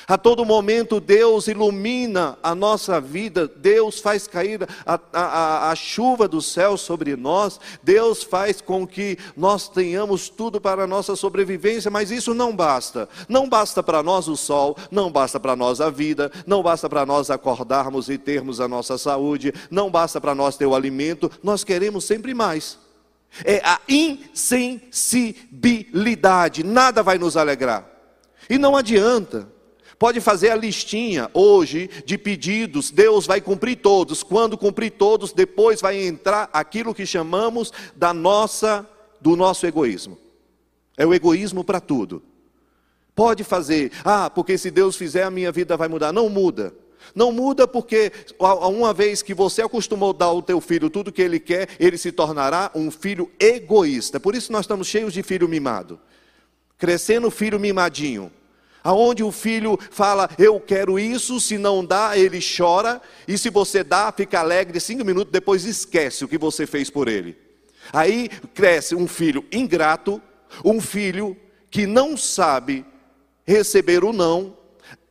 A 0.07 0.17
todo 0.17 0.45
momento 0.45 0.99
Deus 0.99 1.47
ilumina 1.47 2.35
a 2.41 2.55
nossa 2.55 2.99
vida, 2.99 3.47
Deus 3.47 3.99
faz 3.99 4.25
cair 4.27 4.67
a, 4.85 4.99
a, 5.13 5.71
a, 5.71 5.75
chuva 5.75 6.27
do 6.27 6.41
céu 6.41 6.75
sobre 6.77 7.15
nós, 7.15 7.59
Deus 7.83 8.23
faz 8.23 8.59
com 8.61 8.87
que 8.87 9.19
nós 9.35 9.69
tenhamos 9.69 10.27
tudo 10.29 10.59
para 10.59 10.85
a 10.85 10.87
nossa 10.87 11.15
sobrevivência, 11.15 11.91
mas 11.91 12.09
isso 12.11 12.33
não 12.33 12.55
basta. 12.55 13.07
Não 13.27 13.47
basta 13.47 13.83
para 13.83 14.01
nós 14.01 14.27
o 14.27 14.35
sol, 14.35 14.75
não 14.89 15.11
basta 15.11 15.39
para 15.39 15.55
nós 15.55 15.79
a 15.81 15.89
vida, 15.89 16.31
não 16.45 16.61
basta 16.63 16.89
para 16.89 17.05
nós 17.05 17.29
acordarmos 17.29 18.09
e 18.09 18.17
termos 18.17 18.59
a 18.59 18.67
nossa 18.67 18.97
saúde, 18.97 19.53
não 19.69 19.91
basta 19.91 20.19
para 20.19 20.33
nós 20.33 20.57
ter 20.57 20.65
o 20.65 20.73
alimento, 20.75 21.29
nós 21.43 21.63
queremos 21.63 22.05
sempre 22.05 22.33
mais. 22.33 22.79
É 23.45 23.61
a 23.63 23.79
insensibilidade, 23.87 26.63
nada 26.63 27.03
vai 27.03 27.19
nos 27.19 27.37
alegrar. 27.37 27.87
E 28.49 28.57
não 28.57 28.75
adianta. 28.75 29.58
Pode 29.99 30.21
fazer 30.21 30.51
a 30.51 30.55
listinha 30.55 31.29
hoje 31.33 31.89
de 32.05 32.17
pedidos, 32.17 32.89
Deus 32.89 33.27
vai 33.27 33.41
cumprir 33.41 33.75
todos. 33.75 34.23
Quando 34.23 34.57
cumprir 34.57 34.91
todos, 34.91 35.33
depois 35.33 35.81
vai 35.81 36.01
entrar 36.01 36.49
aquilo 36.53 36.95
que 36.95 37.05
chamamos 37.05 37.73
da 37.97 38.13
nossa 38.13 38.87
do 39.19 39.35
nosso 39.35 39.67
egoísmo. 39.67 40.17
É 40.95 41.05
o 41.05 41.13
egoísmo 41.13 41.65
para 41.65 41.81
tudo. 41.81 42.23
Pode 43.13 43.43
fazer, 43.43 43.91
ah, 44.05 44.29
porque 44.29 44.57
se 44.57 44.71
Deus 44.71 44.95
fizer 44.95 45.23
a 45.23 45.29
minha 45.29 45.51
vida 45.51 45.75
vai 45.75 45.89
mudar. 45.89 46.13
Não 46.13 46.29
muda. 46.29 46.73
Não 47.13 47.33
muda 47.33 47.67
porque 47.67 48.13
uma 48.39 48.93
vez 48.93 49.21
que 49.21 49.33
você 49.33 49.61
acostumou 49.61 50.11
a 50.11 50.13
dar 50.13 50.25
ao 50.27 50.41
teu 50.41 50.61
filho 50.61 50.89
tudo 50.89 51.11
que 51.11 51.21
ele 51.21 51.41
quer, 51.41 51.67
ele 51.77 51.97
se 51.97 52.13
tornará 52.13 52.71
um 52.73 52.89
filho 52.89 53.29
egoísta. 53.37 54.17
Por 54.17 54.33
isso 54.33 54.49
nós 54.49 54.61
estamos 54.61 54.87
cheios 54.87 55.11
de 55.11 55.21
filho 55.23 55.49
mimado. 55.49 55.99
Crescendo 56.77 57.29
filho 57.29 57.59
mimadinho 57.59 58.31
aonde 58.89 59.23
o 59.23 59.31
filho 59.31 59.77
fala, 59.91 60.27
eu 60.39 60.59
quero 60.59 60.97
isso, 60.97 61.39
se 61.39 61.59
não 61.59 61.85
dá, 61.85 62.17
ele 62.17 62.39
chora, 62.41 62.99
e 63.27 63.37
se 63.37 63.49
você 63.51 63.83
dá, 63.83 64.11
fica 64.11 64.39
alegre, 64.39 64.79
cinco 64.79 65.05
minutos 65.05 65.31
depois 65.31 65.63
esquece 65.63 66.25
o 66.25 66.27
que 66.27 66.39
você 66.39 66.65
fez 66.65 66.89
por 66.89 67.07
ele. 67.07 67.37
Aí 67.93 68.29
cresce 68.53 68.95
um 68.95 69.07
filho 69.07 69.45
ingrato, 69.51 70.19
um 70.65 70.81
filho 70.81 71.37
que 71.69 71.85
não 71.85 72.17
sabe 72.17 72.83
receber 73.45 74.03
o 74.03 74.11
não, 74.11 74.57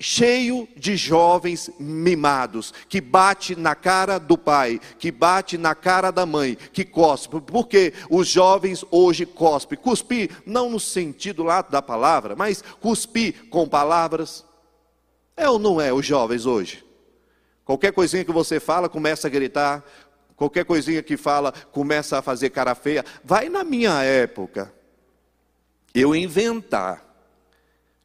cheio 0.01 0.69
de 0.77 0.97
jovens 0.97 1.71
mimados, 1.79 2.73
que 2.89 3.01
bate 3.01 3.57
na 3.57 3.75
cara 3.75 4.19
do 4.19 4.39
pai, 4.39 4.81
que 4.99 5.11
bate 5.11 5.59
na 5.59 5.75
cara 5.75 6.11
da 6.11 6.25
mãe, 6.25 6.57
que 6.73 6.85
cospe, 6.85 7.41
porque 7.41 7.93
os 8.11 8.29
jovens 8.29 8.85
hoje 8.91 9.27
cospem. 9.27 9.79
Cuspir, 9.79 10.31
não 10.47 10.71
no 10.71 10.81
sentido 10.81 11.43
lá 11.43 11.63
da 11.63 11.83
palavra, 11.83 12.37
mas 12.37 12.63
cuspir 12.81 13.49
com 13.49 13.69
palavras. 13.69 14.45
É 15.37 15.49
ou 15.49 15.59
não 15.59 15.81
é 15.81 15.93
os 15.93 16.05
jovens 16.05 16.47
hoje? 16.47 16.85
Qualquer 17.65 17.93
coisinha 17.93 18.25
que 18.25 18.33
você 18.33 18.59
fala, 18.59 18.89
começa 18.89 19.27
a 19.27 19.31
gritar, 19.31 19.85
qualquer 20.37 20.65
coisinha 20.65 21.03
que 21.03 21.17
fala, 21.17 21.53
começa 21.73 22.19
a 22.19 22.23
fazer 22.23 22.51
cara 22.51 22.75
feia. 22.75 23.05
Vai 23.23 23.49
na 23.49 23.63
minha 23.63 24.03
época, 24.03 24.73
eu 25.95 26.15
inventar 26.15 27.08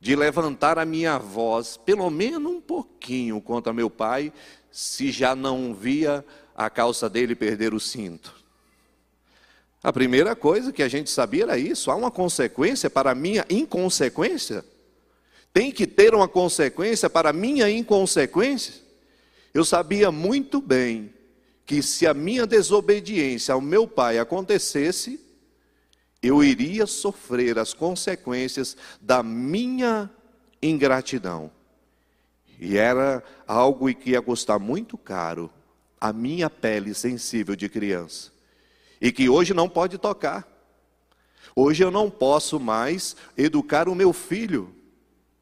de 0.04 0.18
levantar 0.18 0.78
a 0.78 0.84
minha 0.84 1.18
voz, 1.18 1.78
pelo 1.78 2.10
menos 2.10 2.52
um 2.52 2.60
pouquinho, 2.60 3.40
contra 3.40 3.72
meu 3.72 3.90
pai, 3.90 4.34
se 4.70 5.10
já 5.14 5.34
não 5.34 5.74
via 5.74 6.26
a 6.54 6.70
calça 6.70 7.10
dele 7.10 7.34
perder 7.34 7.74
o 7.74 7.80
cinto. 7.80 8.36
A 9.82 9.94
primeira 9.94 10.36
coisa 10.36 10.74
que 10.74 10.84
a 10.84 10.90
gente 10.90 11.10
sabia 11.10 11.44
era 11.44 11.58
isso: 11.58 11.90
há 11.90 11.96
uma 11.96 12.12
consequência 12.12 12.90
para 12.90 13.12
a 13.12 13.16
minha 13.16 13.46
inconsequência? 13.50 14.66
Tem 15.54 15.72
que 15.72 15.88
ter 15.88 16.14
uma 16.14 16.28
consequência 16.28 17.10
para 17.10 17.30
a 17.30 17.34
minha 17.34 17.70
inconsequência? 17.70 18.74
Eu 19.54 19.64
sabia 19.64 20.12
muito 20.12 20.60
bem 20.60 21.14
que 21.66 21.82
se 21.82 22.06
a 22.06 22.14
minha 22.14 22.46
desobediência 22.46 23.54
ao 23.54 23.62
meu 23.62 23.88
pai 23.88 24.20
acontecesse, 24.20 25.23
eu 26.24 26.42
iria 26.42 26.88
sofrer 26.88 27.60
as 27.60 27.74
consequências 27.74 28.78
da 29.02 29.22
minha 29.22 30.10
ingratidão. 30.62 31.52
E 32.58 32.78
era 32.78 33.22
algo 33.46 33.94
que 33.94 34.12
ia 34.12 34.22
custar 34.22 34.58
muito 34.58 34.98
caro 34.98 35.52
a 36.00 36.14
minha 36.14 36.50
pele 36.50 36.94
sensível 36.94 37.58
de 37.58 37.68
criança. 37.68 38.32
E 39.02 39.12
que 39.12 39.28
hoje 39.28 39.54
não 39.54 39.68
pode 39.68 39.98
tocar. 39.98 40.48
Hoje 41.54 41.84
eu 41.84 41.92
não 41.92 42.10
posso 42.10 42.58
mais 42.58 43.18
educar 43.38 43.90
o 43.90 43.96
meu 43.96 44.14
filho 44.14 44.74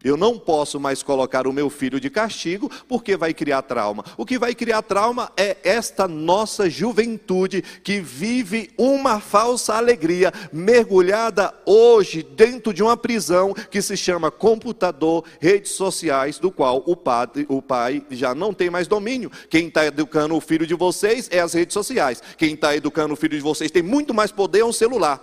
eu 0.04 0.18
não 0.18 0.38
posso 0.38 0.80
mais 0.80 1.04
colocar 1.04 1.48
o 1.48 1.54
meu 1.54 1.70
filho 1.70 2.00
de 2.00 2.10
castigo, 2.10 2.70
porque 2.88 3.16
vai 3.16 3.34
criar 3.34 3.62
trauma. 3.62 4.04
O 4.18 4.26
que 4.26 4.40
vai 4.40 4.56
criar 4.56 4.82
trauma 4.82 5.32
é 5.38 5.58
esta 5.64 6.08
nossa 6.08 6.70
juventude 6.70 7.62
que 7.84 8.00
vive 8.00 8.72
uma 8.78 9.20
falsa 9.20 9.76
alegria, 9.76 10.34
mergulhada 10.52 11.54
hoje 11.66 12.24
dentro 12.24 12.74
de 12.74 12.82
uma 12.82 12.98
prisão 12.98 13.54
que 13.54 13.82
se 13.82 13.96
chama 13.96 14.32
computador, 14.32 15.24
redes 15.40 15.72
sociais, 15.72 16.40
do 16.40 16.52
qual 16.52 16.84
o, 16.86 16.96
padre, 16.96 17.46
o 17.50 17.62
pai 17.62 18.04
já 18.10 18.34
não 18.34 18.54
tem 18.54 18.70
mais 18.70 18.88
domínio. 18.88 19.32
Quem 19.50 19.68
está 19.68 19.86
educando 19.86 20.36
o 20.36 20.42
filho 20.42 20.66
de 20.66 20.74
vocês 20.74 21.30
é 21.32 21.40
as 21.40 21.54
redes 21.54 21.74
sociais. 21.74 22.22
Quem 22.38 22.54
está 22.54 22.76
educando 22.76 23.14
o 23.14 23.18
filho 23.18 23.38
de 23.38 23.44
vocês 23.44 23.72
tem 23.72 23.82
muito 23.82 24.14
mais 24.14 24.32
poder 24.32 24.60
é 24.60 24.66
um 24.66 24.74
celular. 24.74 25.22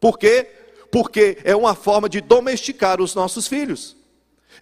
Por 0.00 0.18
quê? 0.18 0.46
Porque 0.96 1.36
é 1.44 1.54
uma 1.54 1.74
forma 1.74 2.08
de 2.08 2.22
domesticar 2.22 3.02
os 3.02 3.14
nossos 3.14 3.46
filhos. 3.46 3.94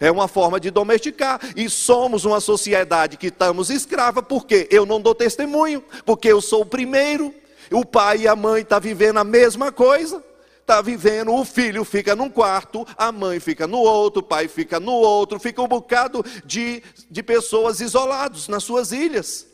É 0.01 0.11
uma 0.11 0.27
forma 0.27 0.59
de 0.59 0.69
domesticar. 0.69 1.39
E 1.55 1.69
somos 1.69 2.25
uma 2.25 2.41
sociedade 2.41 3.15
que 3.15 3.27
estamos 3.27 3.69
escrava, 3.69 4.21
porque 4.21 4.67
eu 4.69 4.85
não 4.85 4.99
dou 4.99 5.15
testemunho, 5.15 5.81
porque 6.05 6.27
eu 6.27 6.41
sou 6.41 6.63
o 6.63 6.65
primeiro. 6.65 7.33
O 7.71 7.85
pai 7.85 8.23
e 8.23 8.27
a 8.27 8.35
mãe 8.35 8.63
estão 8.63 8.75
tá 8.75 8.79
vivendo 8.81 9.17
a 9.17 9.23
mesma 9.23 9.71
coisa. 9.71 10.21
Está 10.59 10.81
vivendo, 10.81 11.33
o 11.33 11.45
filho 11.45 11.85
fica 11.85 12.13
num 12.17 12.29
quarto, 12.29 12.85
a 12.97 13.13
mãe 13.13 13.39
fica 13.39 13.65
no 13.65 13.77
outro, 13.77 14.19
o 14.19 14.25
pai 14.25 14.49
fica 14.49 14.77
no 14.77 14.91
outro, 14.91 15.39
fica 15.39 15.61
um 15.61 15.69
bocado 15.69 16.21
de, 16.43 16.83
de 17.09 17.23
pessoas 17.23 17.79
isolados 17.79 18.49
nas 18.49 18.65
suas 18.65 18.91
ilhas, 18.91 19.47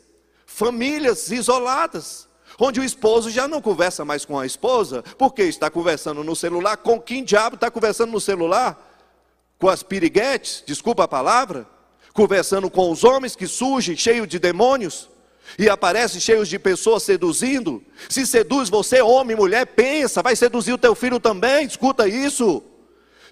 famílias 0.46 1.30
isoladas 1.30 2.26
onde 2.58 2.80
o 2.80 2.84
esposo 2.84 3.30
já 3.30 3.46
não 3.48 3.60
conversa 3.60 4.04
mais 4.04 4.24
com 4.24 4.38
a 4.38 4.46
esposa, 4.46 5.02
porque 5.18 5.42
está 5.42 5.70
conversando 5.70 6.22
no 6.22 6.34
celular. 6.36 6.76
Com 6.76 7.00
quem 7.00 7.24
diabo 7.24 7.54
está 7.54 7.70
conversando 7.70 8.12
no 8.12 8.20
celular? 8.20 8.78
Com 9.58 9.68
as 9.68 9.82
piriguetes, 9.82 10.62
desculpa 10.66 11.04
a 11.04 11.08
palavra? 11.08 11.66
Conversando 12.12 12.70
com 12.70 12.90
os 12.90 13.04
homens 13.04 13.34
que 13.34 13.46
surgem 13.46 13.96
cheios 13.96 14.28
de 14.28 14.38
demônios 14.38 15.08
e 15.58 15.68
aparecem 15.68 16.20
cheios 16.20 16.48
de 16.48 16.58
pessoas 16.58 17.02
seduzindo. 17.02 17.82
Se 18.08 18.26
seduz 18.26 18.68
você, 18.68 19.00
homem, 19.02 19.36
mulher, 19.36 19.66
pensa, 19.66 20.22
vai 20.22 20.36
seduzir 20.36 20.72
o 20.72 20.78
teu 20.78 20.94
filho 20.94 21.20
também, 21.20 21.66
escuta 21.66 22.08
isso. 22.08 22.62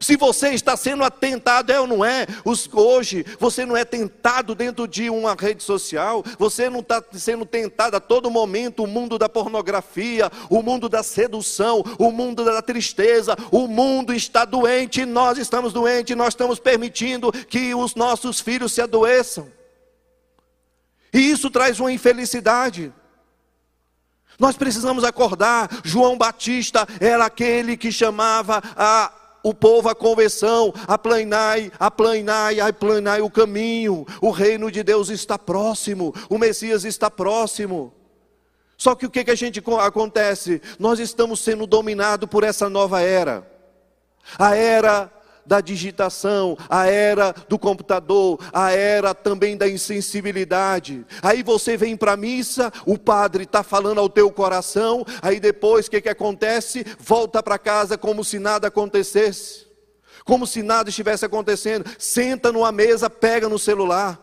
Se 0.02 0.16
você 0.16 0.49
está 0.54 0.78
sendo 0.78 1.04
atentado, 1.04 1.71
é 1.71 1.78
ou 1.78 1.87
não 1.87 2.02
é? 2.02 2.26
Hoje, 2.73 3.23
você 3.38 3.66
não 3.66 3.76
é 3.76 3.85
tentado 3.85 4.54
dentro 4.54 4.88
de 4.88 5.11
uma 5.11 5.35
rede 5.35 5.62
social, 5.62 6.25
você 6.38 6.71
não 6.71 6.80
está 6.80 7.04
sendo 7.12 7.45
tentado 7.45 7.99
a 7.99 8.00
todo 8.00 8.30
momento 8.30 8.83
o 8.83 8.87
mundo 8.87 9.19
da 9.19 9.28
pornografia, 9.28 10.33
o 10.49 10.62
mundo 10.62 10.88
da 10.88 11.02
sedução, 11.02 11.85
o 11.99 12.11
mundo 12.11 12.47
da 12.47 12.62
tristeza. 12.62 13.37
O 13.52 13.69
mundo 13.69 14.14
está 14.14 14.47
doente, 14.47 15.04
nós 15.04 15.37
estamos 15.37 15.71
doentes, 15.71 16.16
nós 16.16 16.28
estamos 16.28 16.59
permitindo 16.59 17.30
que 17.30 17.75
os 17.75 17.95
nossos 17.95 18.40
filhos 18.40 18.73
se 18.73 18.80
adoeçam. 18.80 19.52
E 21.12 21.30
isso 21.30 21.50
traz 21.50 21.78
uma 21.78 21.92
infelicidade. 21.92 22.90
Nós 24.38 24.57
precisamos 24.57 25.04
acordar. 25.04 25.69
João 25.85 26.16
Batista 26.16 26.88
era 26.99 27.26
aquele 27.26 27.76
que 27.76 27.92
chamava 27.92 28.62
a 28.75 29.12
o 29.42 29.54
povo 29.54 29.88
à 29.88 29.94
conversão, 29.94 30.73
aplanai, 30.87 31.70
aplanai, 31.78 32.61
aplanai 32.61 33.20
o 33.20 33.30
caminho. 33.30 34.06
O 34.20 34.30
reino 34.30 34.70
de 34.70 34.82
Deus 34.82 35.09
está 35.09 35.38
próximo, 35.38 36.14
o 36.28 36.38
Messias 36.38 36.85
está 36.85 37.11
próximo. 37.11 37.92
Só 38.76 38.94
que 38.94 39.04
o 39.04 39.11
que, 39.11 39.25
que 39.25 39.30
a 39.30 39.35
gente 39.37 39.62
acontece? 39.78 40.62
Nós 40.78 40.99
estamos 40.99 41.40
sendo 41.40 41.66
dominados 41.66 42.28
por 42.28 42.44
essa 42.44 42.70
nova 42.70 43.02
era. 43.02 43.47
A 44.38 44.56
era 44.56 45.12
da 45.50 45.61
digitação, 45.61 46.57
a 46.69 46.87
era 46.87 47.35
do 47.49 47.59
computador, 47.59 48.38
a 48.52 48.71
era 48.71 49.12
também 49.12 49.57
da 49.57 49.69
insensibilidade. 49.69 51.04
Aí 51.21 51.42
você 51.42 51.76
vem 51.76 51.97
para 51.97 52.12
a 52.12 52.16
missa, 52.16 52.73
o 52.87 52.97
padre 52.97 53.42
está 53.42 53.64
falando 53.64 53.99
ao 53.99 54.09
teu 54.09 54.30
coração, 54.30 55.04
aí 55.21 55.40
depois 55.40 55.88
o 55.88 55.90
que, 55.90 56.02
que 56.02 56.09
acontece? 56.09 56.87
Volta 57.00 57.42
para 57.42 57.59
casa 57.59 57.99
como 57.99 58.23
se 58.23 58.38
nada 58.38 58.69
acontecesse, 58.69 59.66
como 60.25 60.47
se 60.47 60.62
nada 60.62 60.88
estivesse 60.88 61.25
acontecendo. 61.25 61.85
Senta 61.99 62.52
numa 62.52 62.71
mesa, 62.71 63.11
pega 63.11 63.49
no 63.49 63.59
celular. 63.59 64.21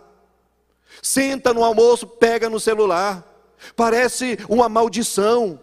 Senta 1.01 1.53
no 1.53 1.61
almoço, 1.61 2.07
pega 2.07 2.49
no 2.49 2.57
celular. 2.57 3.21
Parece 3.75 4.39
uma 4.47 4.69
maldição. 4.69 5.59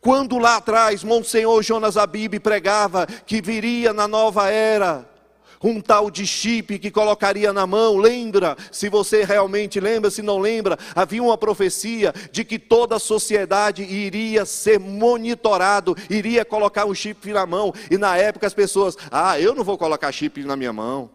Quando 0.00 0.38
lá 0.38 0.56
atrás 0.56 1.02
Monsenhor 1.02 1.62
Jonas 1.62 1.96
Abib 1.96 2.38
pregava 2.40 3.06
que 3.06 3.40
viria 3.40 3.92
na 3.92 4.06
nova 4.06 4.48
era 4.50 5.08
um 5.62 5.80
tal 5.80 6.10
de 6.10 6.26
chip 6.26 6.78
que 6.78 6.90
colocaria 6.90 7.52
na 7.52 7.66
mão, 7.66 7.98
lembra? 7.98 8.56
Se 8.72 8.88
você 8.88 9.24
realmente 9.24 9.78
lembra, 9.78 10.10
se 10.10 10.22
não 10.22 10.38
lembra, 10.38 10.78
havia 10.94 11.22
uma 11.22 11.36
profecia 11.36 12.14
de 12.32 12.44
que 12.44 12.58
toda 12.58 12.96
a 12.96 13.00
sociedade 13.00 13.82
iria 13.82 14.46
ser 14.46 14.80
monitorado, 14.80 15.94
iria 16.08 16.44
colocar 16.44 16.86
um 16.86 16.94
chip 16.94 17.30
na 17.32 17.44
mão, 17.44 17.74
e 17.90 17.98
na 17.98 18.16
época 18.16 18.46
as 18.46 18.54
pessoas, 18.54 18.96
ah, 19.10 19.38
eu 19.38 19.54
não 19.54 19.62
vou 19.62 19.76
colocar 19.76 20.10
chip 20.10 20.42
na 20.44 20.56
minha 20.56 20.72
mão. 20.72 21.10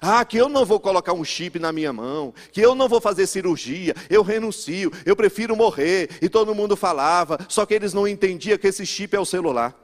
Ah, 0.00 0.24
que 0.24 0.36
eu 0.36 0.48
não 0.48 0.64
vou 0.64 0.80
colocar 0.80 1.12
um 1.12 1.24
chip 1.24 1.58
na 1.58 1.72
minha 1.72 1.92
mão, 1.92 2.34
que 2.52 2.60
eu 2.60 2.74
não 2.74 2.88
vou 2.88 3.00
fazer 3.00 3.26
cirurgia, 3.26 3.94
eu 4.10 4.22
renuncio, 4.22 4.92
eu 5.04 5.14
prefiro 5.14 5.56
morrer. 5.56 6.10
E 6.20 6.28
todo 6.28 6.54
mundo 6.54 6.76
falava, 6.76 7.38
só 7.48 7.64
que 7.64 7.74
eles 7.74 7.92
não 7.92 8.06
entendiam 8.06 8.58
que 8.58 8.66
esse 8.66 8.84
chip 8.84 9.14
é 9.14 9.20
o 9.20 9.24
celular. 9.24 9.74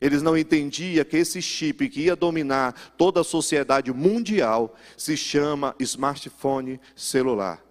Eles 0.00 0.20
não 0.20 0.36
entendiam 0.36 1.04
que 1.04 1.16
esse 1.16 1.40
chip 1.40 1.88
que 1.88 2.02
ia 2.02 2.16
dominar 2.16 2.74
toda 2.96 3.20
a 3.20 3.24
sociedade 3.24 3.92
mundial 3.92 4.74
se 4.96 5.16
chama 5.16 5.76
smartphone 5.78 6.80
celular. 6.96 7.62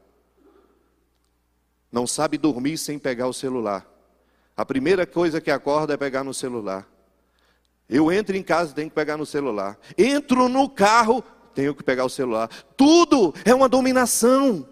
Não 1.92 2.08
sabe 2.08 2.38
dormir 2.38 2.78
sem 2.78 2.98
pegar 2.98 3.28
o 3.28 3.34
celular. 3.34 3.86
A 4.56 4.66
primeira 4.66 5.06
coisa 5.06 5.42
que 5.42 5.52
acorda 5.52 5.94
é 5.94 5.98
pegar 5.98 6.24
no 6.24 6.34
celular. 6.34 6.88
Eu 7.92 8.10
entro 8.10 8.38
em 8.38 8.42
casa, 8.42 8.74
tenho 8.74 8.90
que 8.90 8.96
pegar 8.96 9.18
no 9.18 9.26
celular. 9.26 9.78
Entro 9.98 10.48
no 10.48 10.70
carro, 10.70 11.22
tenho 11.54 11.76
que 11.76 11.84
pegar 11.84 12.06
o 12.06 12.10
celular. 12.10 12.50
Tudo 12.78 13.34
é 13.44 13.54
uma 13.54 13.68
dominação. 13.68 14.66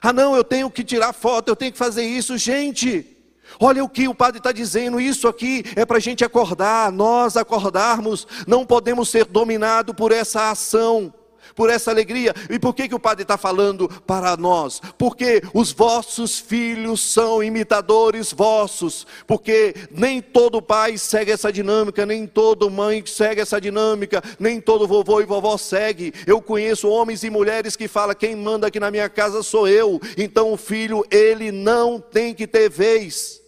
Ah, 0.00 0.12
não, 0.12 0.36
eu 0.36 0.44
tenho 0.44 0.70
que 0.70 0.84
tirar 0.84 1.12
foto, 1.12 1.48
eu 1.48 1.56
tenho 1.56 1.72
que 1.72 1.78
fazer 1.78 2.04
isso. 2.04 2.38
Gente, 2.38 3.16
olha 3.58 3.82
o 3.82 3.88
que 3.88 4.06
o 4.06 4.14
padre 4.14 4.38
está 4.38 4.52
dizendo. 4.52 5.00
Isso 5.00 5.26
aqui 5.26 5.64
é 5.74 5.84
para 5.84 5.96
a 5.96 6.00
gente 6.00 6.24
acordar. 6.24 6.92
Nós 6.92 7.36
acordarmos, 7.36 8.28
não 8.46 8.64
podemos 8.64 9.08
ser 9.08 9.24
dominados 9.24 9.94
por 9.96 10.12
essa 10.12 10.50
ação 10.50 11.12
por 11.60 11.68
essa 11.68 11.90
alegria. 11.90 12.34
E 12.48 12.58
por 12.58 12.74
que, 12.74 12.88
que 12.88 12.94
o 12.94 12.98
Padre 12.98 13.20
está 13.20 13.36
falando 13.36 13.86
para 14.06 14.34
nós? 14.34 14.80
Porque 14.96 15.42
os 15.52 15.72
vossos 15.72 16.38
filhos 16.38 17.02
são 17.02 17.42
imitadores 17.42 18.32
vossos. 18.32 19.06
Porque 19.26 19.74
nem 19.90 20.22
todo 20.22 20.62
pai 20.62 20.96
segue 20.96 21.30
essa 21.30 21.52
dinâmica, 21.52 22.06
nem 22.06 22.26
toda 22.26 22.70
mãe 22.70 23.04
segue 23.04 23.42
essa 23.42 23.60
dinâmica, 23.60 24.22
nem 24.38 24.58
todo 24.58 24.88
vovô 24.88 25.20
e 25.20 25.26
vovó 25.26 25.58
segue. 25.58 26.14
Eu 26.26 26.40
conheço 26.40 26.88
homens 26.88 27.24
e 27.24 27.28
mulheres 27.28 27.76
que 27.76 27.86
falam: 27.86 28.14
quem 28.14 28.34
manda 28.34 28.68
aqui 28.68 28.80
na 28.80 28.90
minha 28.90 29.10
casa 29.10 29.42
sou 29.42 29.68
eu. 29.68 30.00
Então 30.16 30.54
o 30.54 30.56
filho, 30.56 31.04
ele 31.10 31.52
não 31.52 32.00
tem 32.00 32.32
que 32.34 32.46
ter 32.46 32.70
vez 32.70 33.38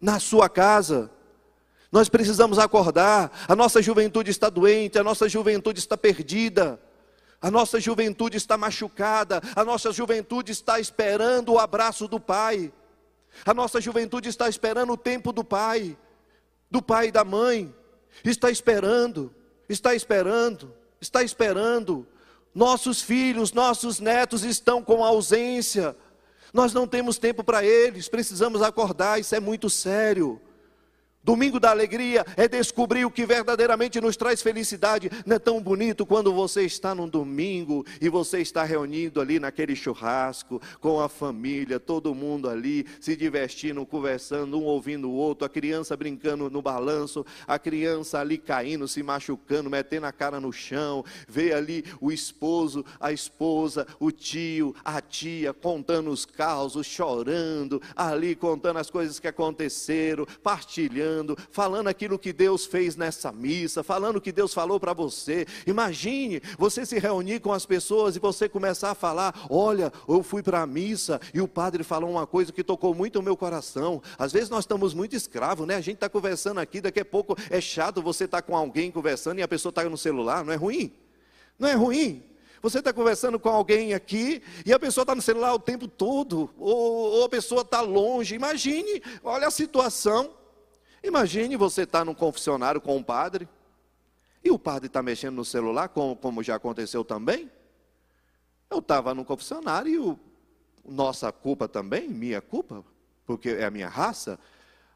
na 0.00 0.18
sua 0.18 0.48
casa. 0.48 1.12
Nós 1.92 2.08
precisamos 2.08 2.58
acordar. 2.58 3.30
A 3.46 3.54
nossa 3.54 3.80
juventude 3.80 4.32
está 4.32 4.50
doente, 4.50 4.98
a 4.98 5.04
nossa 5.04 5.28
juventude 5.28 5.78
está 5.78 5.96
perdida. 5.96 6.80
A 7.40 7.50
nossa 7.50 7.78
juventude 7.78 8.36
está 8.36 8.56
machucada, 8.56 9.42
a 9.54 9.64
nossa 9.64 9.92
juventude 9.92 10.52
está 10.52 10.80
esperando 10.80 11.52
o 11.52 11.58
abraço 11.58 12.08
do 12.08 12.18
Pai, 12.18 12.72
a 13.44 13.52
nossa 13.52 13.80
juventude 13.80 14.28
está 14.28 14.48
esperando 14.48 14.92
o 14.92 14.96
tempo 14.96 15.32
do 15.32 15.44
Pai, 15.44 15.96
do 16.70 16.80
Pai 16.80 17.08
e 17.08 17.12
da 17.12 17.24
mãe, 17.24 17.74
está 18.24 18.50
esperando, 18.50 19.34
está 19.68 19.94
esperando, 19.94 20.72
está 21.00 21.22
esperando. 21.22 22.06
Nossos 22.54 23.02
filhos, 23.02 23.52
nossos 23.52 24.00
netos 24.00 24.42
estão 24.42 24.82
com 24.82 25.04
ausência, 25.04 25.94
nós 26.54 26.72
não 26.72 26.86
temos 26.86 27.18
tempo 27.18 27.44
para 27.44 27.62
eles, 27.62 28.08
precisamos 28.08 28.62
acordar, 28.62 29.20
isso 29.20 29.34
é 29.34 29.40
muito 29.40 29.68
sério. 29.68 30.40
Domingo 31.26 31.58
da 31.58 31.72
alegria 31.72 32.24
é 32.36 32.46
descobrir 32.46 33.04
o 33.04 33.10
que 33.10 33.26
verdadeiramente 33.26 34.00
nos 34.00 34.16
traz 34.16 34.40
felicidade. 34.40 35.10
Não 35.26 35.34
é 35.34 35.38
tão 35.40 35.60
bonito 35.60 36.06
quando 36.06 36.32
você 36.32 36.62
está 36.62 36.94
num 36.94 37.08
domingo 37.08 37.84
e 38.00 38.08
você 38.08 38.38
está 38.38 38.62
reunido 38.62 39.20
ali 39.20 39.40
naquele 39.40 39.74
churrasco 39.74 40.62
com 40.80 41.00
a 41.00 41.08
família, 41.08 41.80
todo 41.80 42.14
mundo 42.14 42.48
ali 42.48 42.86
se 43.00 43.16
divertindo, 43.16 43.84
conversando, 43.84 44.56
um 44.56 44.62
ouvindo 44.62 45.10
o 45.10 45.14
outro, 45.14 45.44
a 45.44 45.48
criança 45.48 45.96
brincando 45.96 46.48
no 46.48 46.62
balanço, 46.62 47.26
a 47.44 47.58
criança 47.58 48.20
ali 48.20 48.38
caindo, 48.38 48.86
se 48.86 49.02
machucando, 49.02 49.68
metendo 49.68 50.06
a 50.06 50.12
cara 50.12 50.38
no 50.38 50.52
chão, 50.52 51.04
vê 51.26 51.52
ali 51.52 51.84
o 52.00 52.12
esposo, 52.12 52.84
a 53.00 53.10
esposa, 53.10 53.84
o 53.98 54.12
tio, 54.12 54.76
a 54.84 55.00
tia 55.00 55.52
contando 55.52 56.08
os 56.08 56.24
causos, 56.24 56.86
chorando, 56.86 57.82
ali 57.96 58.36
contando 58.36 58.78
as 58.78 58.88
coisas 58.88 59.18
que 59.18 59.26
aconteceram, 59.26 60.24
partilhando 60.40 61.15
falando, 61.50 61.88
aquilo 61.88 62.18
que 62.18 62.32
Deus 62.32 62.66
fez 62.66 62.96
nessa 62.96 63.30
missa, 63.32 63.82
falando 63.82 64.16
o 64.16 64.20
que 64.20 64.32
Deus 64.32 64.52
falou 64.52 64.80
para 64.80 64.92
você. 64.92 65.46
Imagine 65.66 66.42
você 66.58 66.84
se 66.84 66.98
reunir 66.98 67.40
com 67.40 67.52
as 67.52 67.64
pessoas 67.64 68.16
e 68.16 68.18
você 68.18 68.48
começar 68.48 68.90
a 68.90 68.94
falar: 68.94 69.46
Olha, 69.48 69.92
eu 70.08 70.22
fui 70.22 70.42
para 70.42 70.62
a 70.62 70.66
missa 70.66 71.20
e 71.32 71.40
o 71.40 71.48
padre 71.48 71.82
falou 71.84 72.10
uma 72.10 72.26
coisa 72.26 72.52
que 72.52 72.64
tocou 72.64 72.94
muito 72.94 73.18
o 73.18 73.22
meu 73.22 73.36
coração. 73.36 74.02
Às 74.18 74.32
vezes 74.32 74.50
nós 74.50 74.64
estamos 74.64 74.92
muito 74.92 75.14
escravos, 75.14 75.66
né? 75.66 75.76
A 75.76 75.80
gente 75.80 75.96
está 75.96 76.08
conversando 76.08 76.58
aqui, 76.58 76.80
daqui 76.80 77.00
a 77.00 77.04
pouco 77.04 77.36
é 77.50 77.60
chato 77.60 78.02
você 78.02 78.24
estar 78.24 78.42
tá 78.42 78.46
com 78.46 78.56
alguém 78.56 78.90
conversando 78.90 79.38
e 79.38 79.42
a 79.42 79.48
pessoa 79.48 79.70
está 79.70 79.84
no 79.84 79.96
celular, 79.96 80.44
não 80.44 80.52
é 80.52 80.56
ruim? 80.56 80.92
Não 81.58 81.68
é 81.68 81.74
ruim? 81.74 82.22
Você 82.62 82.78
está 82.78 82.92
conversando 82.92 83.38
com 83.38 83.48
alguém 83.48 83.94
aqui 83.94 84.42
e 84.64 84.72
a 84.72 84.78
pessoa 84.78 85.02
está 85.02 85.14
no 85.14 85.22
celular 85.22 85.54
o 85.54 85.58
tempo 85.58 85.86
todo, 85.86 86.50
ou, 86.58 87.12
ou 87.12 87.24
a 87.24 87.28
pessoa 87.28 87.60
está 87.60 87.80
longe. 87.80 88.34
Imagine, 88.34 89.02
olha 89.22 89.46
a 89.46 89.50
situação. 89.50 90.30
Imagine 91.06 91.56
você 91.56 91.82
estar 91.82 92.00
tá 92.00 92.04
num 92.04 92.14
confessionário 92.14 92.80
com 92.80 92.96
um 92.96 93.02
padre 93.02 93.48
e 94.42 94.50
o 94.50 94.58
padre 94.58 94.88
está 94.88 95.00
mexendo 95.00 95.36
no 95.36 95.44
celular, 95.44 95.88
como, 95.88 96.16
como 96.16 96.42
já 96.42 96.56
aconteceu 96.56 97.04
também. 97.04 97.48
Eu 98.68 98.80
estava 98.80 99.14
no 99.14 99.24
confessionário 99.24 99.92
e 99.92 99.98
o, 99.98 100.18
nossa 100.84 101.30
culpa 101.30 101.68
também, 101.68 102.08
minha 102.08 102.40
culpa, 102.40 102.84
porque 103.24 103.50
é 103.50 103.64
a 103.64 103.70
minha 103.70 103.88
raça. 103.88 104.36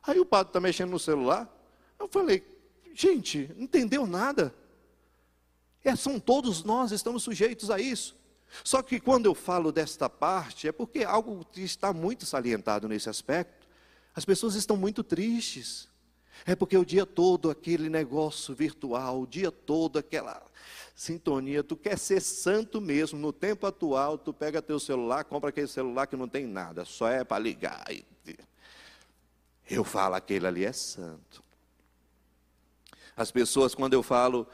Aí 0.03 0.19
o 0.19 0.27
padre 0.27 0.51
está 0.51 0.59
mexendo 0.59 0.91
no 0.91 0.99
celular. 0.99 1.49
Eu 1.97 2.09
falei, 2.09 2.45
gente, 2.93 3.49
não 3.55 3.63
entendeu 3.63 4.05
nada. 4.05 4.53
É, 5.85 5.95
são 5.95 6.19
todos 6.19 6.65
nós, 6.65 6.91
estamos 6.91 7.23
sujeitos 7.23 7.71
a 7.71 7.79
isso. 7.79 8.17
Só 8.65 8.83
que 8.83 8.99
quando 8.99 9.27
eu 9.27 9.35
falo 9.35 9.71
desta 9.71 10.11
parte, 10.11 10.67
é 10.67 10.73
porque 10.73 11.05
algo 11.05 11.47
está 11.55 11.93
muito 11.93 12.27
salientado 12.27 12.89
nesse 12.89 13.09
aspecto. 13.09 13.69
As 14.13 14.25
pessoas 14.25 14.57
estão 14.57 14.77
muito 14.77 15.05
tristes. 15.05 15.89
É 16.47 16.55
porque 16.55 16.77
o 16.77 16.85
dia 16.85 17.05
todo 17.05 17.51
aquele 17.51 17.89
negócio 17.89 18.55
virtual, 18.55 19.21
o 19.21 19.27
dia 19.27 19.51
todo 19.51 19.99
aquela 19.99 20.43
sintonia, 20.95 21.63
tu 21.63 21.77
quer 21.77 21.99
ser 21.99 22.21
santo 22.21 22.81
mesmo, 22.81 23.19
no 23.19 23.33
tempo 23.33 23.67
atual, 23.67 24.19
tu 24.19 24.33
pega 24.33 24.61
teu 24.61 24.79
celular, 24.79 25.25
compra 25.25 25.51
aquele 25.51 25.69
celular 25.69 26.07
que 26.07 26.17
não 26.17 26.29
tem 26.29 26.47
nada, 26.47 26.85
só 26.85 27.09
é 27.09 27.25
para 27.25 27.39
ligar. 27.39 27.85
Eu 29.69 29.85
falo, 29.85 30.15
aquele 30.15 30.47
ali 30.47 30.65
é 30.65 30.73
santo. 30.73 31.43
As 33.17 33.31
pessoas, 33.31 33.75
quando 33.75 33.95
eu 33.95 34.03
falo, 34.03 34.47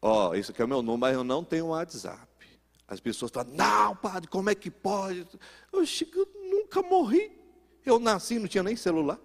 ó, 0.00 0.30
oh, 0.30 0.34
esse 0.34 0.50
aqui 0.50 0.62
é 0.62 0.64
o 0.64 0.68
meu 0.68 0.82
número, 0.82 0.98
mas 0.98 1.14
eu 1.14 1.24
não 1.24 1.44
tenho 1.44 1.66
WhatsApp. 1.66 2.26
As 2.88 3.00
pessoas 3.00 3.30
falam, 3.30 3.52
não, 3.54 3.96
padre, 3.96 4.28
como 4.28 4.50
é 4.50 4.54
que 4.54 4.70
pode? 4.70 5.26
Eu, 5.72 5.82
eu 5.82 6.28
nunca 6.50 6.82
morri. 6.82 7.30
Eu 7.84 7.98
nasci, 7.98 8.38
não 8.38 8.46
tinha 8.46 8.62
nem 8.62 8.76
celular. 8.76 9.18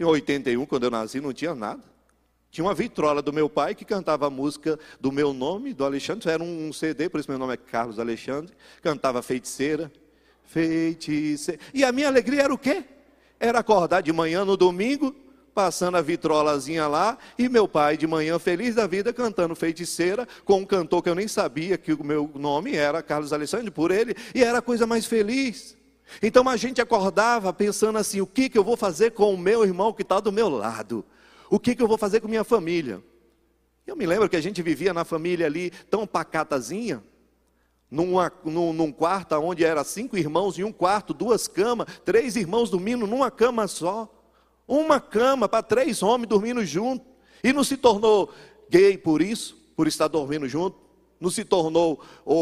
Em 0.00 0.04
81, 0.04 0.64
quando 0.64 0.84
eu 0.84 0.90
nasci, 0.90 1.20
não 1.20 1.30
tinha 1.30 1.54
nada. 1.54 1.82
Tinha 2.50 2.64
uma 2.64 2.72
vitrola 2.72 3.20
do 3.20 3.34
meu 3.34 3.50
pai 3.50 3.74
que 3.74 3.84
cantava 3.84 4.28
a 4.28 4.30
música 4.30 4.78
do 4.98 5.12
meu 5.12 5.34
nome, 5.34 5.74
do 5.74 5.84
Alexandre. 5.84 6.30
Era 6.30 6.42
um 6.42 6.72
CD, 6.72 7.10
por 7.10 7.20
isso 7.20 7.30
meu 7.30 7.38
nome 7.38 7.52
é 7.52 7.56
Carlos 7.58 7.98
Alexandre. 7.98 8.50
Cantava 8.80 9.20
feiticeira. 9.20 9.92
Feiticeira. 10.46 11.60
E 11.74 11.84
a 11.84 11.92
minha 11.92 12.08
alegria 12.08 12.44
era 12.44 12.54
o 12.54 12.56
quê? 12.56 12.82
Era 13.38 13.58
acordar 13.58 14.00
de 14.00 14.10
manhã 14.10 14.42
no 14.42 14.56
domingo, 14.56 15.14
passando 15.54 15.98
a 15.98 16.00
vitrolazinha 16.00 16.88
lá, 16.88 17.18
e 17.38 17.46
meu 17.46 17.68
pai 17.68 17.98
de 17.98 18.06
manhã 18.06 18.38
feliz 18.38 18.74
da 18.74 18.86
vida 18.86 19.12
cantando 19.12 19.54
feiticeira 19.54 20.26
com 20.46 20.60
um 20.60 20.64
cantor 20.64 21.02
que 21.02 21.10
eu 21.10 21.14
nem 21.14 21.28
sabia 21.28 21.76
que 21.76 21.92
o 21.92 22.02
meu 22.02 22.30
nome 22.34 22.74
era 22.74 23.02
Carlos 23.02 23.34
Alexandre 23.34 23.70
por 23.70 23.90
ele, 23.90 24.16
e 24.34 24.42
era 24.42 24.58
a 24.58 24.62
coisa 24.62 24.86
mais 24.86 25.04
feliz. 25.04 25.76
Então 26.22 26.48
a 26.48 26.56
gente 26.56 26.80
acordava 26.80 27.52
pensando 27.52 27.98
assim: 27.98 28.20
o 28.20 28.26
que, 28.26 28.48
que 28.48 28.58
eu 28.58 28.64
vou 28.64 28.76
fazer 28.76 29.12
com 29.12 29.32
o 29.32 29.38
meu 29.38 29.64
irmão 29.64 29.92
que 29.92 30.02
está 30.02 30.20
do 30.20 30.32
meu 30.32 30.48
lado? 30.48 31.04
O 31.48 31.58
que, 31.58 31.74
que 31.74 31.82
eu 31.82 31.88
vou 31.88 31.98
fazer 31.98 32.20
com 32.20 32.28
minha 32.28 32.44
família? 32.44 33.02
Eu 33.86 33.96
me 33.96 34.06
lembro 34.06 34.28
que 34.28 34.36
a 34.36 34.40
gente 34.40 34.62
vivia 34.62 34.94
na 34.94 35.04
família 35.04 35.46
ali 35.46 35.70
tão 35.90 36.06
pacatazinha, 36.06 37.02
numa, 37.90 38.32
num, 38.44 38.72
num 38.72 38.92
quarto 38.92 39.34
onde 39.34 39.64
era 39.64 39.82
cinco 39.82 40.16
irmãos 40.16 40.58
em 40.58 40.62
um 40.62 40.72
quarto, 40.72 41.12
duas 41.12 41.48
camas, 41.48 41.88
três 42.04 42.36
irmãos 42.36 42.70
dormindo 42.70 43.06
numa 43.06 43.30
cama 43.30 43.66
só. 43.66 44.08
Uma 44.68 45.00
cama 45.00 45.48
para 45.48 45.64
três 45.64 46.00
homens 46.00 46.28
dormindo 46.28 46.64
junto. 46.64 47.04
E 47.42 47.52
não 47.52 47.64
se 47.64 47.76
tornou 47.76 48.32
gay 48.68 48.96
por 48.96 49.20
isso, 49.20 49.56
por 49.74 49.88
estar 49.88 50.06
dormindo 50.06 50.48
junto. 50.48 50.78
Não 51.20 51.30
se 51.30 51.44
tornou 51.44 52.00
ou, 52.24 52.38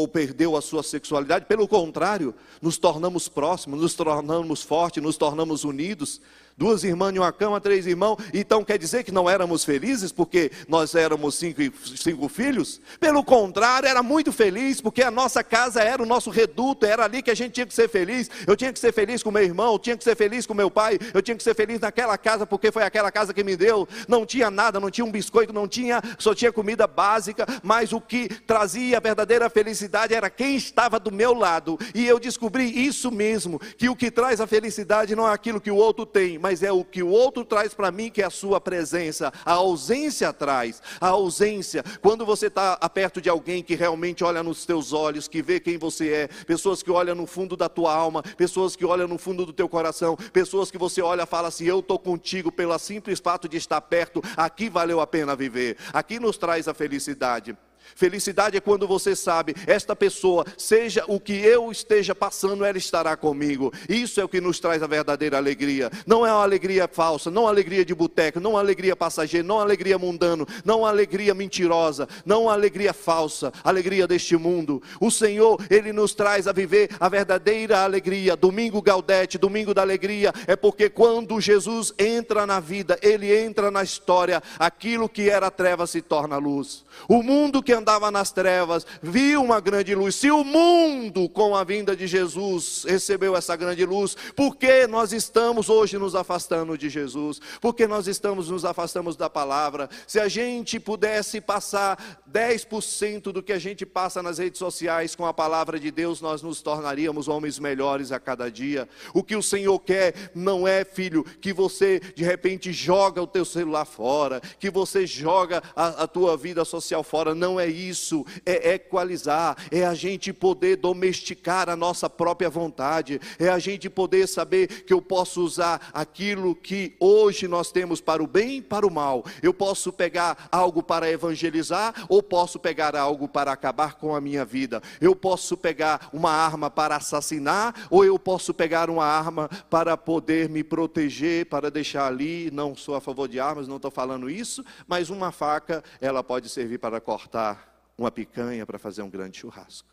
ou 0.00 0.08
perdeu 0.08 0.56
a 0.56 0.60
sua 0.60 0.82
sexualidade. 0.82 1.46
Pelo 1.46 1.66
contrário, 1.66 2.34
nos 2.60 2.76
tornamos 2.76 3.28
próximos, 3.28 3.80
nos 3.80 3.94
tornamos 3.94 4.62
fortes, 4.62 5.02
nos 5.02 5.16
tornamos 5.16 5.64
unidos 5.64 6.20
duas 6.60 6.84
irmãs 6.84 7.16
em 7.16 7.18
uma 7.18 7.32
cama, 7.32 7.58
três 7.58 7.86
irmãos, 7.86 8.18
então 8.34 8.62
quer 8.62 8.76
dizer 8.76 9.02
que 9.02 9.10
não 9.10 9.30
éramos 9.30 9.64
felizes 9.64 10.12
porque 10.12 10.52
nós 10.68 10.94
éramos 10.94 11.34
cinco, 11.34 11.58
cinco 11.96 12.28
filhos? 12.28 12.82
Pelo 13.00 13.24
contrário, 13.24 13.88
era 13.88 14.02
muito 14.02 14.30
feliz 14.30 14.78
porque 14.78 15.02
a 15.02 15.10
nossa 15.10 15.42
casa 15.42 15.80
era 15.80 16.02
o 16.02 16.04
nosso 16.06 16.28
reduto, 16.28 16.84
era 16.84 17.06
ali 17.06 17.22
que 17.22 17.30
a 17.30 17.34
gente 17.34 17.54
tinha 17.54 17.66
que 17.66 17.72
ser 17.72 17.88
feliz. 17.88 18.30
Eu 18.46 18.54
tinha 18.56 18.70
que 18.74 18.78
ser 18.78 18.92
feliz 18.92 19.22
com 19.22 19.30
meu 19.30 19.42
irmão, 19.42 19.72
eu 19.72 19.78
tinha 19.78 19.96
que 19.96 20.04
ser 20.04 20.14
feliz 20.14 20.44
com 20.44 20.52
meu 20.52 20.70
pai, 20.70 20.98
eu 21.14 21.22
tinha 21.22 21.34
que 21.34 21.42
ser 21.42 21.54
feliz 21.54 21.80
naquela 21.80 22.18
casa 22.18 22.44
porque 22.44 22.70
foi 22.70 22.82
aquela 22.82 23.10
casa 23.10 23.32
que 23.32 23.42
me 23.42 23.56
deu. 23.56 23.88
Não 24.06 24.26
tinha 24.26 24.50
nada, 24.50 24.78
não 24.78 24.90
tinha 24.90 25.04
um 25.06 25.10
biscoito, 25.10 25.54
não 25.54 25.66
tinha, 25.66 26.02
só 26.18 26.34
tinha 26.34 26.52
comida 26.52 26.86
básica, 26.86 27.46
mas 27.62 27.90
o 27.94 28.02
que 28.02 28.28
trazia 28.28 28.98
a 28.98 29.00
verdadeira 29.00 29.48
felicidade 29.48 30.12
era 30.12 30.28
quem 30.28 30.56
estava 30.56 31.00
do 31.00 31.10
meu 31.10 31.32
lado. 31.32 31.78
E 31.94 32.06
eu 32.06 32.20
descobri 32.20 32.86
isso 32.86 33.10
mesmo, 33.10 33.58
que 33.78 33.88
o 33.88 33.96
que 33.96 34.10
traz 34.10 34.42
a 34.42 34.46
felicidade 34.46 35.16
não 35.16 35.26
é 35.26 35.32
aquilo 35.32 35.58
que 35.58 35.70
o 35.70 35.76
outro 35.76 36.04
tem, 36.04 36.38
mas 36.38 36.49
mas 36.50 36.64
é 36.64 36.72
o 36.72 36.82
que 36.82 37.00
o 37.00 37.08
outro 37.08 37.44
traz 37.44 37.74
para 37.74 37.92
mim, 37.92 38.10
que 38.10 38.20
é 38.20 38.24
a 38.24 38.30
sua 38.30 38.60
presença. 38.60 39.32
A 39.44 39.52
ausência 39.52 40.32
traz, 40.32 40.82
a 41.00 41.10
ausência. 41.10 41.84
Quando 42.02 42.26
você 42.26 42.48
está 42.48 42.76
perto 42.88 43.20
de 43.20 43.28
alguém 43.28 43.62
que 43.62 43.76
realmente 43.76 44.24
olha 44.24 44.42
nos 44.42 44.66
teus 44.66 44.92
olhos, 44.92 45.28
que 45.28 45.42
vê 45.42 45.60
quem 45.60 45.78
você 45.78 46.12
é, 46.12 46.28
pessoas 46.44 46.82
que 46.82 46.90
olham 46.90 47.14
no 47.14 47.24
fundo 47.24 47.56
da 47.56 47.68
tua 47.68 47.94
alma, 47.94 48.20
pessoas 48.36 48.74
que 48.74 48.84
olham 48.84 49.06
no 49.06 49.16
fundo 49.16 49.46
do 49.46 49.52
teu 49.52 49.68
coração, 49.68 50.16
pessoas 50.32 50.72
que 50.72 50.78
você 50.78 51.00
olha 51.00 51.22
e 51.22 51.26
fala 51.26 51.46
assim: 51.46 51.66
Eu 51.66 51.78
estou 51.78 52.00
contigo 52.00 52.50
pelo 52.50 52.76
simples 52.80 53.20
fato 53.20 53.48
de 53.48 53.56
estar 53.56 53.80
perto, 53.80 54.20
aqui 54.36 54.68
valeu 54.68 55.00
a 55.00 55.06
pena 55.06 55.36
viver, 55.36 55.76
aqui 55.92 56.18
nos 56.18 56.36
traz 56.36 56.66
a 56.66 56.74
felicidade. 56.74 57.56
Felicidade 57.94 58.56
é 58.56 58.60
quando 58.60 58.86
você 58.86 59.14
sabe, 59.14 59.54
esta 59.66 59.94
pessoa, 59.94 60.44
seja 60.56 61.04
o 61.06 61.20
que 61.20 61.32
eu 61.32 61.70
esteja 61.70 62.14
passando, 62.14 62.64
ela 62.64 62.78
estará 62.78 63.16
comigo. 63.16 63.72
Isso 63.88 64.20
é 64.20 64.24
o 64.24 64.28
que 64.28 64.40
nos 64.40 64.58
traz 64.60 64.82
a 64.82 64.86
verdadeira 64.86 65.36
alegria. 65.36 65.90
Não 66.06 66.26
é 66.26 66.32
uma 66.32 66.42
alegria 66.42 66.88
falsa, 66.88 67.30
não 67.30 67.42
uma 67.42 67.50
alegria 67.50 67.84
de 67.84 67.94
boteco, 67.94 68.40
não 68.40 68.52
uma 68.52 68.60
alegria 68.60 68.96
passageira, 68.96 69.46
não 69.46 69.56
uma 69.56 69.64
alegria 69.64 69.98
mundano, 69.98 70.46
não 70.64 70.80
uma 70.80 70.88
alegria 70.88 71.34
mentirosa, 71.34 72.08
não 72.24 72.44
uma 72.44 72.52
alegria 72.52 72.92
falsa, 72.92 73.52
alegria 73.62 74.06
deste 74.06 74.36
mundo. 74.36 74.82
O 75.00 75.10
Senhor, 75.10 75.60
Ele 75.70 75.92
nos 75.92 76.14
traz 76.14 76.46
a 76.46 76.52
viver 76.52 76.90
a 76.98 77.08
verdadeira 77.08 77.80
alegria. 77.82 78.36
Domingo 78.36 78.82
Gaudete, 78.82 79.38
domingo 79.38 79.74
da 79.74 79.82
alegria, 79.82 80.32
é 80.46 80.56
porque 80.56 80.88
quando 80.88 81.40
Jesus 81.40 81.92
entra 81.98 82.46
na 82.46 82.60
vida, 82.60 82.98
Ele 83.02 83.34
entra 83.36 83.70
na 83.70 83.82
história, 83.82 84.42
aquilo 84.58 85.08
que 85.08 85.28
era 85.28 85.50
treva 85.50 85.86
se 85.86 86.00
torna 86.00 86.36
luz. 86.36 86.84
O 87.08 87.22
mundo 87.22 87.62
que 87.62 87.72
andava 87.80 88.10
nas 88.10 88.30
trevas 88.30 88.86
viu 89.02 89.42
uma 89.42 89.60
grande 89.60 89.94
luz. 89.94 90.14
Se 90.14 90.30
o 90.30 90.44
mundo, 90.44 91.28
com 91.28 91.56
a 91.56 91.64
vinda 91.64 91.96
de 91.96 92.06
Jesus, 92.06 92.84
recebeu 92.86 93.36
essa 93.36 93.56
grande 93.56 93.84
luz, 93.84 94.16
por 94.34 94.56
que 94.56 94.86
nós 94.86 95.12
estamos 95.12 95.68
hoje 95.68 95.98
nos 95.98 96.14
afastando 96.14 96.76
de 96.76 96.88
Jesus? 96.88 97.40
Por 97.60 97.74
que 97.74 97.86
nós 97.86 98.06
estamos 98.06 98.48
nos 98.48 98.64
afastamos 98.64 99.16
da 99.16 99.28
palavra? 99.28 99.88
Se 100.06 100.20
a 100.20 100.28
gente 100.28 100.78
pudesse 100.78 101.40
passar 101.40 102.22
10% 102.30 103.32
do 103.32 103.42
que 103.42 103.52
a 103.52 103.58
gente 103.58 103.84
passa 103.84 104.22
nas 104.22 104.38
redes 104.38 104.58
sociais 104.58 105.14
com 105.14 105.26
a 105.26 105.34
palavra 105.34 105.78
de 105.78 105.90
Deus, 105.90 106.20
nós 106.20 106.42
nos 106.42 106.62
tornaríamos 106.62 107.28
homens 107.28 107.58
melhores 107.58 108.12
a 108.12 108.20
cada 108.20 108.50
dia. 108.50 108.88
O 109.12 109.22
que 109.22 109.36
o 109.36 109.42
Senhor 109.42 109.78
quer 109.80 110.30
não 110.34 110.66
é, 110.66 110.84
filho, 110.84 111.24
que 111.40 111.52
você 111.52 112.00
de 112.14 112.24
repente 112.24 112.72
joga 112.72 113.22
o 113.22 113.26
teu 113.26 113.44
celular 113.44 113.84
fora, 113.84 114.40
que 114.58 114.70
você 114.70 115.06
joga 115.06 115.62
a, 115.74 116.04
a 116.04 116.06
tua 116.06 116.36
vida 116.36 116.64
social 116.64 117.02
fora, 117.02 117.34
não 117.34 117.59
é 117.60 117.68
isso, 117.68 118.24
é 118.44 118.74
equalizar, 118.74 119.56
é 119.70 119.84
a 119.84 119.94
gente 119.94 120.32
poder 120.32 120.76
domesticar 120.76 121.68
a 121.68 121.76
nossa 121.76 122.08
própria 122.08 122.50
vontade, 122.50 123.20
é 123.38 123.48
a 123.48 123.58
gente 123.58 123.88
poder 123.88 124.26
saber 124.26 124.84
que 124.84 124.92
eu 124.92 125.02
posso 125.02 125.42
usar 125.42 125.90
aquilo 125.92 126.54
que 126.54 126.96
hoje 126.98 127.46
nós 127.46 127.70
temos 127.70 128.00
para 128.00 128.22
o 128.22 128.26
bem 128.26 128.58
e 128.58 128.62
para 128.62 128.86
o 128.86 128.90
mal. 128.90 129.24
Eu 129.42 129.52
posso 129.52 129.92
pegar 129.92 130.48
algo 130.50 130.82
para 130.82 131.10
evangelizar 131.10 132.06
ou 132.08 132.22
posso 132.22 132.58
pegar 132.58 132.96
algo 132.96 133.28
para 133.28 133.52
acabar 133.52 133.94
com 133.94 134.14
a 134.14 134.20
minha 134.20 134.44
vida. 134.44 134.82
Eu 135.00 135.14
posso 135.14 135.56
pegar 135.56 136.08
uma 136.12 136.30
arma 136.30 136.70
para 136.70 136.96
assassinar, 136.96 137.74
ou 137.90 138.04
eu 138.04 138.18
posso 138.18 138.54
pegar 138.54 138.90
uma 138.90 139.04
arma 139.04 139.48
para 139.68 139.96
poder 139.96 140.48
me 140.48 140.62
proteger, 140.62 141.46
para 141.46 141.70
deixar 141.70 142.06
ali. 142.06 142.50
Não 142.50 142.74
sou 142.74 142.94
a 142.94 143.00
favor 143.00 143.28
de 143.28 143.38
armas, 143.38 143.68
não 143.68 143.76
estou 143.76 143.90
falando 143.90 144.30
isso, 144.30 144.64
mas 144.86 145.10
uma 145.10 145.32
faca, 145.32 145.82
ela 146.00 146.22
pode 146.22 146.48
servir 146.48 146.78
para 146.78 147.00
cortar 147.00 147.59
uma 148.02 148.10
picanha, 148.10 148.64
para 148.64 148.78
fazer 148.78 149.02
um 149.02 149.10
grande 149.10 149.38
churrasco. 149.38 149.88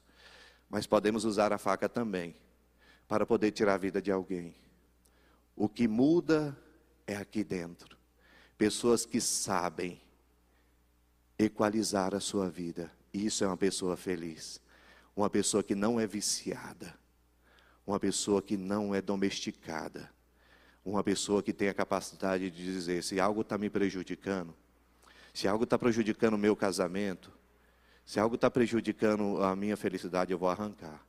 Mas 0.69 0.87
podemos 0.87 1.25
usar 1.25 1.51
a 1.51 1.57
faca 1.57 1.89
também 1.89 2.35
para 3.07 3.25
poder 3.25 3.51
tirar 3.51 3.73
a 3.73 3.77
vida 3.77 4.01
de 4.01 4.11
alguém. 4.11 4.55
O 5.55 5.67
que 5.67 5.87
muda 5.87 6.57
é 7.05 7.17
aqui 7.17 7.43
dentro. 7.43 7.97
Pessoas 8.57 9.05
que 9.05 9.19
sabem 9.19 9.99
equalizar 11.37 12.15
a 12.15 12.19
sua 12.19 12.49
vida. 12.49 12.89
Isso 13.13 13.43
é 13.43 13.47
uma 13.47 13.57
pessoa 13.57 13.97
feliz. 13.97 14.61
Uma 15.15 15.29
pessoa 15.29 15.61
que 15.61 15.75
não 15.75 15.99
é 15.99 16.07
viciada. 16.07 16.97
Uma 17.85 17.99
pessoa 17.99 18.41
que 18.41 18.55
não 18.55 18.95
é 18.95 19.01
domesticada. 19.01 20.09
Uma 20.83 21.03
pessoa 21.03 21.43
que 21.43 21.51
tem 21.51 21.67
a 21.67 21.73
capacidade 21.73 22.49
de 22.49 22.63
dizer: 22.63 23.03
se 23.03 23.19
algo 23.19 23.41
está 23.41 23.57
me 23.57 23.69
prejudicando, 23.69 24.55
se 25.33 25.47
algo 25.47 25.65
está 25.65 25.77
prejudicando 25.77 26.35
o 26.35 26.37
meu 26.37 26.55
casamento, 26.55 27.31
se 28.07 28.21
algo 28.21 28.35
está 28.35 28.49
prejudicando 28.49 29.43
a 29.43 29.53
minha 29.53 29.75
felicidade, 29.75 30.31
eu 30.31 30.37
vou 30.37 30.47
arrancar, 30.47 31.05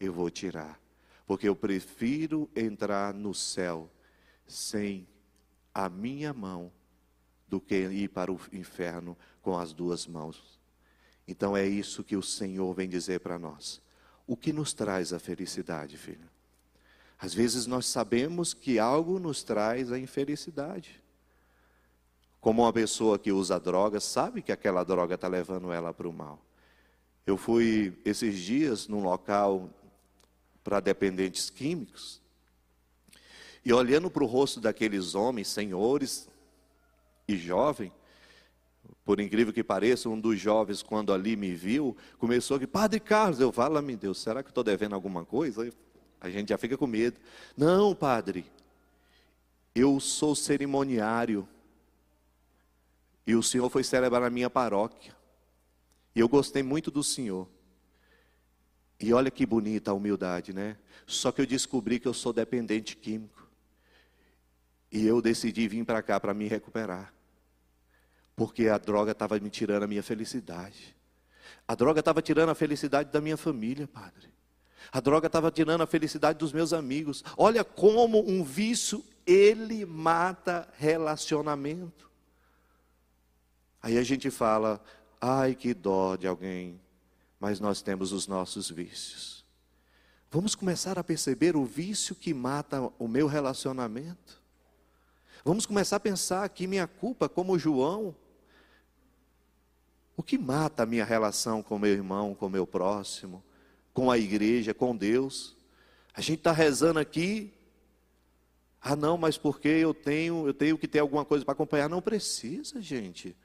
eu 0.00 0.12
vou 0.12 0.28
tirar, 0.28 0.80
porque 1.28 1.48
eu 1.48 1.54
prefiro 1.54 2.50
entrar 2.56 3.14
no 3.14 3.32
céu 3.32 3.88
sem 4.44 5.06
a 5.72 5.88
minha 5.88 6.34
mão 6.34 6.72
do 7.46 7.60
que 7.60 7.76
ir 7.76 8.08
para 8.08 8.32
o 8.32 8.40
inferno 8.52 9.16
com 9.42 9.56
as 9.56 9.72
duas 9.72 10.08
mãos. 10.08 10.58
Então 11.26 11.56
é 11.56 11.64
isso 11.64 12.02
que 12.02 12.16
o 12.16 12.22
Senhor 12.22 12.74
vem 12.74 12.88
dizer 12.88 13.20
para 13.20 13.38
nós. 13.38 13.80
O 14.26 14.36
que 14.36 14.52
nos 14.52 14.74
traz 14.74 15.12
a 15.12 15.20
felicidade, 15.20 15.96
filho? 15.96 16.28
Às 17.16 17.32
vezes 17.32 17.64
nós 17.64 17.86
sabemos 17.86 18.52
que 18.52 18.80
algo 18.80 19.20
nos 19.20 19.44
traz 19.44 19.92
a 19.92 20.00
infelicidade. 20.00 21.00
Como 22.44 22.60
uma 22.60 22.72
pessoa 22.74 23.18
que 23.18 23.32
usa 23.32 23.58
droga 23.58 23.98
sabe 24.00 24.42
que 24.42 24.52
aquela 24.52 24.84
droga 24.84 25.14
está 25.14 25.26
levando 25.26 25.72
ela 25.72 25.94
para 25.94 26.06
o 26.06 26.12
mal. 26.12 26.38
Eu 27.26 27.38
fui 27.38 27.98
esses 28.04 28.38
dias 28.38 28.86
num 28.86 29.02
local 29.02 29.70
para 30.62 30.78
dependentes 30.78 31.48
químicos 31.48 32.20
e 33.64 33.72
olhando 33.72 34.10
para 34.10 34.22
o 34.22 34.26
rosto 34.26 34.60
daqueles 34.60 35.14
homens, 35.14 35.48
senhores, 35.48 36.28
e 37.26 37.34
jovem, 37.34 37.90
por 39.06 39.20
incrível 39.20 39.50
que 39.50 39.64
pareça, 39.64 40.10
um 40.10 40.20
dos 40.20 40.38
jovens, 40.38 40.82
quando 40.82 41.14
ali 41.14 41.36
me 41.36 41.54
viu, 41.54 41.96
começou 42.18 42.58
a 42.58 42.68
Padre 42.68 43.00
Carlos, 43.00 43.40
eu 43.40 43.50
falo, 43.50 43.80
meu 43.80 43.96
Deus, 43.96 44.20
será 44.20 44.42
que 44.42 44.50
estou 44.50 44.62
devendo 44.62 44.94
alguma 44.94 45.24
coisa? 45.24 45.72
A 46.20 46.28
gente 46.28 46.50
já 46.50 46.58
fica 46.58 46.76
com 46.76 46.86
medo. 46.86 47.18
Não, 47.56 47.94
padre, 47.94 48.44
eu 49.74 49.98
sou 49.98 50.34
cerimoniário. 50.34 51.48
E 53.26 53.34
o 53.34 53.42
senhor 53.42 53.70
foi 53.70 53.82
celebrar 53.82 54.22
na 54.22 54.30
minha 54.30 54.50
paróquia. 54.50 55.14
E 56.14 56.20
eu 56.20 56.28
gostei 56.28 56.62
muito 56.62 56.90
do 56.90 57.02
senhor. 57.02 57.48
E 59.00 59.12
olha 59.12 59.30
que 59.30 59.44
bonita 59.44 59.90
a 59.90 59.94
humildade, 59.94 60.52
né? 60.52 60.76
Só 61.06 61.32
que 61.32 61.40
eu 61.40 61.46
descobri 61.46 61.98
que 61.98 62.06
eu 62.06 62.14
sou 62.14 62.32
dependente 62.32 62.96
químico. 62.96 63.48
E 64.90 65.04
eu 65.06 65.20
decidi 65.20 65.66
vir 65.66 65.84
para 65.84 66.02
cá 66.02 66.20
para 66.20 66.32
me 66.32 66.46
recuperar. 66.46 67.12
Porque 68.36 68.68
a 68.68 68.78
droga 68.78 69.12
estava 69.12 69.38
me 69.38 69.50
tirando 69.50 69.82
a 69.82 69.86
minha 69.86 70.02
felicidade. 70.02 70.96
A 71.66 71.74
droga 71.74 72.00
estava 72.00 72.22
tirando 72.22 72.50
a 72.50 72.54
felicidade 72.54 73.10
da 73.10 73.20
minha 73.20 73.36
família, 73.36 73.88
padre. 73.88 74.28
A 74.92 75.00
droga 75.00 75.26
estava 75.26 75.50
tirando 75.50 75.80
a 75.80 75.86
felicidade 75.86 76.38
dos 76.38 76.52
meus 76.52 76.72
amigos. 76.72 77.24
Olha 77.36 77.64
como 77.64 78.20
um 78.28 78.44
vício, 78.44 79.04
ele 79.26 79.84
mata 79.84 80.68
relacionamento. 80.78 82.10
Aí 83.84 83.98
a 83.98 84.02
gente 84.02 84.30
fala, 84.30 84.82
ai 85.20 85.54
que 85.54 85.74
dó 85.74 86.16
de 86.16 86.26
alguém, 86.26 86.80
mas 87.38 87.60
nós 87.60 87.82
temos 87.82 88.12
os 88.12 88.26
nossos 88.26 88.70
vícios. 88.70 89.44
Vamos 90.30 90.54
começar 90.54 90.98
a 90.98 91.04
perceber 91.04 91.54
o 91.54 91.66
vício 91.66 92.14
que 92.14 92.32
mata 92.32 92.90
o 92.98 93.06
meu 93.06 93.26
relacionamento. 93.26 94.40
Vamos 95.44 95.66
começar 95.66 95.96
a 95.96 96.00
pensar 96.00 96.48
que 96.48 96.66
minha 96.66 96.86
culpa, 96.86 97.28
como 97.28 97.58
João, 97.58 98.16
o 100.16 100.22
que 100.22 100.38
mata 100.38 100.84
a 100.84 100.86
minha 100.86 101.04
relação 101.04 101.62
com 101.62 101.78
meu 101.78 101.92
irmão, 101.92 102.34
com 102.34 102.48
meu 102.48 102.66
próximo, 102.66 103.44
com 103.92 104.10
a 104.10 104.16
igreja, 104.16 104.72
com 104.72 104.96
Deus. 104.96 105.54
A 106.14 106.22
gente 106.22 106.38
está 106.38 106.52
rezando 106.52 106.98
aqui. 106.98 107.52
Ah, 108.80 108.96
não, 108.96 109.18
mas 109.18 109.36
porque 109.36 109.68
eu 109.68 109.92
tenho, 109.92 110.46
eu 110.46 110.54
tenho 110.54 110.78
que 110.78 110.88
ter 110.88 111.00
alguma 111.00 111.26
coisa 111.26 111.44
para 111.44 111.52
acompanhar? 111.52 111.90
Não 111.90 112.00
precisa, 112.00 112.80
gente. 112.80 113.36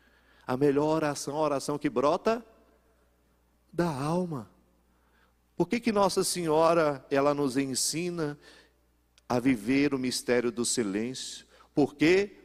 A 0.50 0.58
melhor 0.58 0.96
oração, 0.96 1.36
a 1.36 1.42
oração 1.42 1.78
que 1.78 1.88
brota 1.88 2.44
da 3.72 3.88
alma. 3.88 4.50
Por 5.56 5.68
que, 5.68 5.80
que 5.80 5.92
Nossa 5.92 6.24
Senhora, 6.24 7.06
ela 7.12 7.36
nos 7.36 7.56
ensina 7.56 8.36
a 9.28 9.40
viver 9.40 9.94
o 9.94 10.00
mistério 10.00 10.52
do 10.52 10.66
silêncio? 10.66 11.46
Porque 11.72 12.36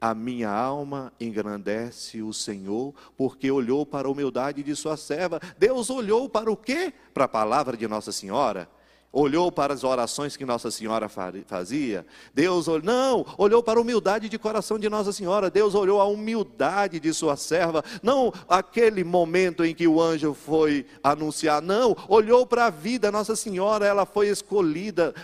a 0.00 0.12
minha 0.12 0.50
alma 0.50 1.12
engrandece 1.20 2.20
o 2.20 2.32
Senhor, 2.32 2.92
porque 3.16 3.48
olhou 3.48 3.86
para 3.86 4.08
a 4.08 4.10
humildade 4.10 4.64
de 4.64 4.74
sua 4.74 4.96
serva. 4.96 5.38
Deus 5.56 5.88
olhou 5.88 6.28
para 6.28 6.50
o 6.50 6.56
quê? 6.56 6.92
Para 7.14 7.26
a 7.26 7.28
palavra 7.28 7.76
de 7.76 7.86
Nossa 7.86 8.10
Senhora. 8.10 8.68
Olhou 9.12 9.52
para 9.52 9.74
as 9.74 9.84
orações 9.84 10.36
que 10.36 10.44
Nossa 10.46 10.70
Senhora 10.70 11.06
fazia. 11.46 12.06
Deus 12.32 12.66
olhou, 12.66 12.82
não, 12.82 13.26
olhou 13.36 13.62
para 13.62 13.78
a 13.78 13.82
humildade 13.82 14.28
de 14.28 14.38
coração 14.38 14.78
de 14.78 14.88
Nossa 14.88 15.12
Senhora. 15.12 15.50
Deus 15.50 15.74
olhou 15.74 16.00
a 16.00 16.06
humildade 16.06 16.98
de 16.98 17.12
sua 17.12 17.36
serva. 17.36 17.84
Não 18.02 18.32
aquele 18.48 19.04
momento 19.04 19.64
em 19.64 19.74
que 19.74 19.86
o 19.86 20.00
anjo 20.00 20.32
foi 20.32 20.86
anunciar, 21.04 21.60
não, 21.60 21.94
olhou 22.08 22.46
para 22.46 22.66
a 22.66 22.70
vida. 22.70 23.12
Nossa 23.12 23.36
Senhora, 23.36 23.86
ela 23.86 24.06
foi 24.06 24.28
escolhida 24.28 25.14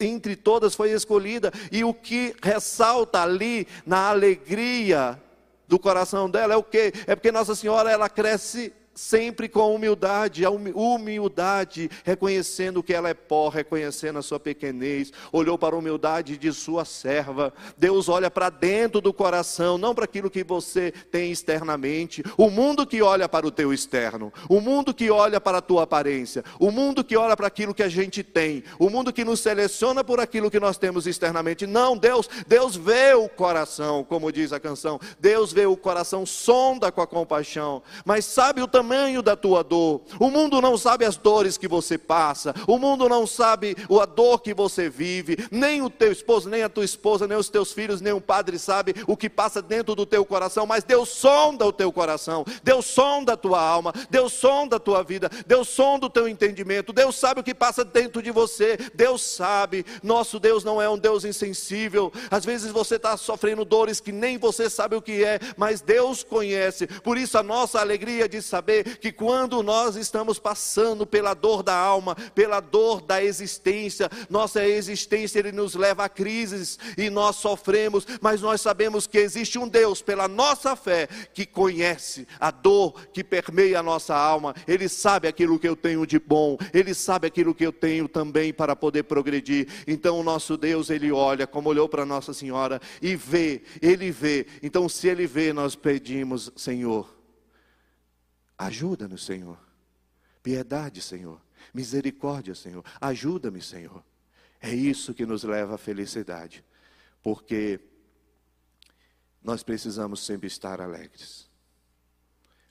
entre 0.00 0.34
todas 0.34 0.74
foi 0.74 0.90
escolhida, 0.90 1.52
e 1.70 1.84
o 1.84 1.94
que 1.94 2.34
ressalta 2.42 3.22
ali 3.22 3.66
na 3.86 4.08
alegria 4.08 5.20
do 5.68 5.78
coração 5.78 6.28
dela 6.28 6.54
é 6.54 6.56
o 6.56 6.62
que? 6.62 6.92
É 7.06 7.14
porque 7.14 7.32
Nossa 7.32 7.54
Senhora 7.54 7.90
ela 7.90 8.08
cresce 8.08 8.72
sempre 8.94 9.48
com 9.48 9.74
humildade, 9.74 10.44
a 10.44 10.50
humildade, 10.50 11.90
reconhecendo 12.04 12.82
que 12.82 12.94
ela 12.94 13.08
é 13.08 13.14
pó, 13.14 13.48
reconhecendo 13.48 14.18
a 14.18 14.22
sua 14.22 14.38
pequenez, 14.38 15.12
olhou 15.32 15.58
para 15.58 15.74
a 15.74 15.78
humildade 15.78 16.38
de 16.38 16.52
sua 16.52 16.84
serva. 16.84 17.52
Deus 17.76 18.08
olha 18.08 18.30
para 18.30 18.48
dentro 18.50 19.00
do 19.00 19.12
coração, 19.12 19.76
não 19.76 19.94
para 19.94 20.04
aquilo 20.04 20.30
que 20.30 20.44
você 20.44 20.92
tem 21.10 21.32
externamente. 21.32 22.22
O 22.36 22.48
mundo 22.48 22.86
que 22.86 23.02
olha 23.02 23.28
para 23.28 23.46
o 23.46 23.50
teu 23.50 23.72
externo, 23.72 24.32
o 24.48 24.60
mundo 24.60 24.94
que 24.94 25.10
olha 25.10 25.40
para 25.40 25.58
a 25.58 25.62
tua 25.62 25.82
aparência, 25.82 26.44
o 26.60 26.70
mundo 26.70 27.02
que 27.02 27.16
olha 27.16 27.36
para 27.36 27.48
aquilo 27.48 27.74
que 27.74 27.82
a 27.82 27.88
gente 27.88 28.22
tem, 28.22 28.62
o 28.78 28.88
mundo 28.88 29.12
que 29.12 29.24
nos 29.24 29.40
seleciona 29.40 30.04
por 30.04 30.20
aquilo 30.20 30.50
que 30.50 30.60
nós 30.60 30.78
temos 30.78 31.06
externamente. 31.06 31.66
Não, 31.66 31.96
Deus, 31.96 32.28
Deus 32.46 32.76
vê 32.76 33.14
o 33.14 33.28
coração, 33.28 34.04
como 34.04 34.30
diz 34.30 34.52
a 34.52 34.60
canção. 34.60 35.00
Deus 35.18 35.52
vê 35.52 35.66
o 35.66 35.76
coração, 35.76 36.24
sonda 36.24 36.92
com 36.92 37.00
a 37.00 37.06
compaixão, 37.06 37.82
mas 38.04 38.24
sabe 38.24 38.62
o 38.62 38.68
tamanho 38.68 38.83
tamanho 38.84 39.22
da 39.22 39.34
tua 39.34 39.64
dor. 39.64 40.02
O 40.20 40.28
mundo 40.28 40.60
não 40.60 40.76
sabe 40.76 41.06
as 41.06 41.16
dores 41.16 41.56
que 41.56 41.66
você 41.66 41.96
passa. 41.96 42.54
O 42.68 42.78
mundo 42.78 43.08
não 43.08 43.26
sabe 43.26 43.74
a 43.98 44.04
dor 44.04 44.42
que 44.42 44.52
você 44.52 44.90
vive. 44.90 45.38
Nem 45.50 45.80
o 45.80 45.88
teu 45.88 46.12
esposo, 46.12 46.50
nem 46.50 46.62
a 46.62 46.68
tua 46.68 46.84
esposa, 46.84 47.26
nem 47.26 47.38
os 47.38 47.48
teus 47.48 47.72
filhos, 47.72 48.02
nem 48.02 48.12
o 48.12 48.20
padre 48.20 48.58
sabe 48.58 48.94
o 49.06 49.16
que 49.16 49.30
passa 49.30 49.62
dentro 49.62 49.94
do 49.94 50.04
teu 50.04 50.24
coração. 50.26 50.66
Mas 50.66 50.84
Deus 50.84 51.08
sonda 51.08 51.64
o 51.64 51.72
teu 51.72 51.90
coração. 51.90 52.44
Deus 52.62 52.84
sonda 52.84 53.32
a 53.32 53.36
tua 53.36 53.58
alma. 53.58 53.92
Deus 54.10 54.34
sonda 54.34 54.76
a 54.76 54.80
tua 54.80 55.02
vida. 55.02 55.30
Deus 55.46 55.68
sonda 55.68 56.06
o 56.06 56.10
teu 56.10 56.28
entendimento. 56.28 56.92
Deus 56.92 57.16
sabe 57.16 57.40
o 57.40 57.44
que 57.44 57.54
passa 57.54 57.84
dentro 57.84 58.20
de 58.20 58.30
você. 58.30 58.76
Deus 58.94 59.22
sabe. 59.22 59.86
Nosso 60.02 60.38
Deus 60.38 60.62
não 60.62 60.80
é 60.80 60.90
um 60.90 60.98
Deus 60.98 61.24
insensível. 61.24 62.12
Às 62.30 62.44
vezes 62.44 62.70
você 62.70 62.96
está 62.96 63.16
sofrendo 63.16 63.64
dores 63.64 63.98
que 63.98 64.12
nem 64.12 64.36
você 64.36 64.68
sabe 64.68 64.94
o 64.94 65.02
que 65.02 65.24
é, 65.24 65.40
mas 65.56 65.80
Deus 65.80 66.22
conhece. 66.22 66.86
Por 66.86 67.16
isso 67.16 67.38
a 67.38 67.42
nossa 67.42 67.80
alegria 67.80 68.28
de 68.28 68.42
saber 68.42 68.73
saber 68.74 68.98
que 68.98 69.12
quando 69.12 69.62
nós 69.62 69.94
estamos 69.94 70.38
passando 70.38 71.06
pela 71.06 71.34
dor 71.34 71.62
da 71.62 71.76
alma, 71.76 72.16
pela 72.34 72.58
dor 72.58 73.00
da 73.00 73.22
existência, 73.22 74.10
nossa 74.28 74.66
existência 74.66 75.38
ele 75.38 75.52
nos 75.52 75.74
leva 75.74 76.04
a 76.04 76.08
crises 76.08 76.78
e 76.98 77.10
nós 77.10 77.36
sofremos, 77.36 78.06
mas 78.20 78.40
nós 78.40 78.60
sabemos 78.60 79.06
que 79.06 79.18
existe 79.18 79.58
um 79.58 79.68
Deus 79.68 80.02
pela 80.02 80.26
nossa 80.26 80.74
fé 80.74 81.08
que 81.32 81.46
conhece 81.46 82.26
a 82.40 82.50
dor 82.50 83.06
que 83.12 83.22
permeia 83.22 83.80
a 83.80 83.82
nossa 83.82 84.14
alma. 84.14 84.54
Ele 84.66 84.88
sabe 84.88 85.28
aquilo 85.28 85.58
que 85.58 85.68
eu 85.68 85.76
tenho 85.76 86.06
de 86.06 86.18
bom, 86.18 86.56
ele 86.72 86.94
sabe 86.94 87.26
aquilo 87.26 87.54
que 87.54 87.66
eu 87.66 87.72
tenho 87.72 88.08
também 88.08 88.52
para 88.52 88.74
poder 88.74 89.04
progredir. 89.04 89.68
Então 89.86 90.18
o 90.18 90.22
nosso 90.22 90.56
Deus, 90.56 90.90
ele 90.90 91.12
olha 91.12 91.46
como 91.46 91.68
olhou 91.68 91.88
para 91.88 92.04
Nossa 92.04 92.32
Senhora 92.32 92.80
e 93.00 93.14
vê, 93.14 93.62
ele 93.80 94.10
vê. 94.10 94.46
Então 94.62 94.88
se 94.88 95.08
ele 95.08 95.26
vê, 95.26 95.52
nós 95.52 95.74
pedimos, 95.74 96.50
Senhor, 96.56 97.13
Ajuda-nos, 98.58 99.24
Senhor. 99.24 99.58
Piedade, 100.42 101.00
Senhor. 101.00 101.40
Misericórdia, 101.72 102.54
Senhor. 102.54 102.84
Ajuda-me, 103.00 103.60
Senhor. 103.60 104.04
É 104.60 104.74
isso 104.74 105.14
que 105.14 105.26
nos 105.26 105.42
leva 105.42 105.74
à 105.74 105.78
felicidade. 105.78 106.64
Porque 107.22 107.80
nós 109.42 109.62
precisamos 109.62 110.24
sempre 110.24 110.46
estar 110.46 110.80
alegres. 110.80 111.50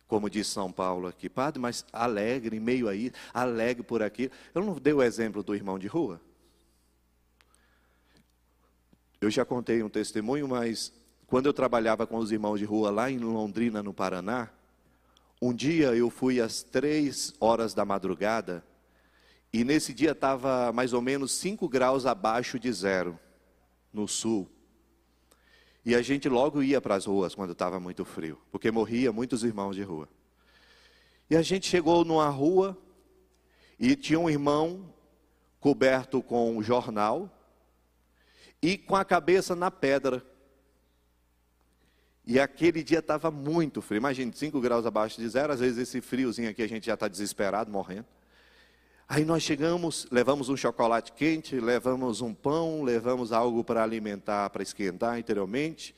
Como 0.08 0.30
diz 0.30 0.48
São 0.48 0.72
Paulo 0.72 1.08
aqui, 1.08 1.30
padre, 1.30 1.60
mas 1.60 1.86
alegre 1.92 2.60
meio 2.60 2.88
a 2.88 2.96
isso, 2.96 3.16
alegre 3.34 3.84
por 3.84 4.02
aqui. 4.02 4.32
Eu 4.54 4.64
não 4.64 4.76
dei 4.76 4.94
o 4.94 5.02
exemplo 5.02 5.44
do 5.44 5.56
irmão 5.56 5.80
de 5.80 5.88
rua? 5.88 6.22
Eu 9.20 9.32
já 9.32 9.46
contei 9.46 9.82
um 9.82 9.90
testemunho, 9.90 10.48
mas 10.48 10.94
quando 11.28 11.46
eu 11.48 11.54
trabalhava 11.54 12.06
com 12.06 12.18
os 12.18 12.32
irmãos 12.32 12.60
de 12.60 12.66
rua 12.66 12.92
lá 12.92 13.10
em 13.10 13.18
Londrina, 13.18 13.82
no 13.82 13.94
Paraná, 13.94 14.50
um 15.46 15.54
dia 15.54 15.94
eu 15.94 16.10
fui 16.10 16.40
às 16.40 16.64
três 16.64 17.34
horas 17.38 17.74
da 17.74 17.84
madrugada 17.84 18.66
e 19.52 19.66
nesse 19.66 19.94
dia 19.94 20.12
estava 20.12 20.72
mais 20.72 20.94
ou 20.94 21.02
menos 21.02 21.34
cinco 21.34 21.68
graus 21.68 22.06
abaixo 22.06 22.58
de 22.58 22.72
zero 22.72 23.20
no 23.92 24.08
sul. 24.08 24.50
E 25.86 25.96
a 25.96 26.02
gente 26.02 26.30
logo 26.30 26.64
ia 26.64 26.80
para 26.80 26.96
as 26.96 27.06
ruas 27.08 27.36
quando 27.36 27.52
estava 27.52 27.78
muito 27.78 28.06
frio, 28.06 28.40
porque 28.54 28.72
morria 28.72 29.12
muitos 29.12 29.44
irmãos 29.44 29.76
de 29.76 29.84
rua. 29.84 30.08
E 31.30 31.36
a 31.36 31.42
gente 31.42 31.68
chegou 31.68 32.06
numa 32.06 32.30
rua 32.30 32.78
e 33.78 33.98
tinha 33.98 34.20
um 34.22 34.30
irmão 34.30 34.94
coberto 35.60 36.24
com 36.24 36.56
um 36.56 36.64
jornal 36.64 37.30
e 38.62 38.78
com 38.78 38.96
a 38.96 39.04
cabeça 39.04 39.54
na 39.54 39.70
pedra. 39.70 40.26
E 42.26 42.40
aquele 42.40 42.84
dia 42.84 43.00
estava 43.00 43.30
muito 43.30 43.82
frio. 43.82 43.98
Imagine, 43.98 44.32
5 44.34 44.60
graus 44.62 44.86
abaixo 44.86 45.20
de 45.20 45.28
zero. 45.28 45.52
Às 45.52 45.60
vezes 45.60 45.78
esse 45.78 46.00
friozinho 46.00 46.50
aqui 46.50 46.62
a 46.62 46.68
gente 46.68 46.86
já 46.86 46.94
está 46.94 47.08
desesperado, 47.08 47.70
morrendo. 47.70 48.06
Aí 49.08 49.26
nós 49.26 49.44
chegamos, 49.44 50.08
levamos 50.10 50.48
um 50.48 50.56
chocolate 50.56 51.12
quente, 51.12 51.60
levamos 51.60 52.22
um 52.22 52.34
pão, 52.34 52.82
levamos 52.82 53.34
algo 53.34 53.64
para 53.64 53.84
alimentar, 53.84 54.50
para 54.50 54.64
esquentar 54.64 55.20
interiormente. 55.20 55.94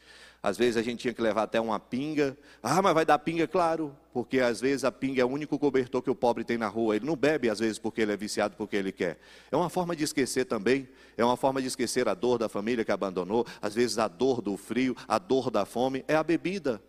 Às 0.45 0.59
vezes 0.59 0.77
a 0.77 0.83
gente 0.83 0.99
tinha 0.99 1.11
que 1.11 1.23
levar 1.23 1.41
até 1.41 1.59
uma 1.59 1.79
pinga. 1.79 2.37
Ah, 2.61 2.79
mas 2.79 2.93
vai 2.93 3.03
dar 3.03 3.17
pinga, 3.17 3.47
claro, 3.47 3.97
porque 4.13 4.39
às 4.39 4.61
vezes 4.61 4.83
a 4.83 4.91
pinga 4.91 5.19
é 5.19 5.25
o 5.25 5.27
único 5.27 5.57
cobertor 5.57 6.03
que 6.03 6.09
o 6.11 6.13
pobre 6.13 6.43
tem 6.43 6.55
na 6.55 6.67
rua. 6.67 6.95
Ele 6.95 7.03
não 7.03 7.15
bebe 7.15 7.49
às 7.49 7.57
vezes 7.57 7.79
porque 7.79 8.01
ele 8.01 8.11
é 8.11 8.15
viciado, 8.15 8.55
porque 8.55 8.75
ele 8.75 8.91
quer. 8.91 9.17
É 9.51 9.57
uma 9.57 9.71
forma 9.71 9.95
de 9.95 10.03
esquecer 10.03 10.45
também. 10.45 10.87
É 11.17 11.25
uma 11.25 11.35
forma 11.35 11.59
de 11.63 11.67
esquecer 11.67 12.07
a 12.07 12.13
dor 12.13 12.37
da 12.37 12.47
família 12.47 12.85
que 12.85 12.91
abandonou. 12.91 13.43
Às 13.59 13.73
vezes 13.73 13.97
a 13.97 14.07
dor 14.07 14.39
do 14.39 14.55
frio, 14.55 14.95
a 15.07 15.17
dor 15.17 15.49
da 15.49 15.65
fome. 15.65 16.05
É 16.07 16.15
a 16.15 16.21
bebida. 16.21 16.79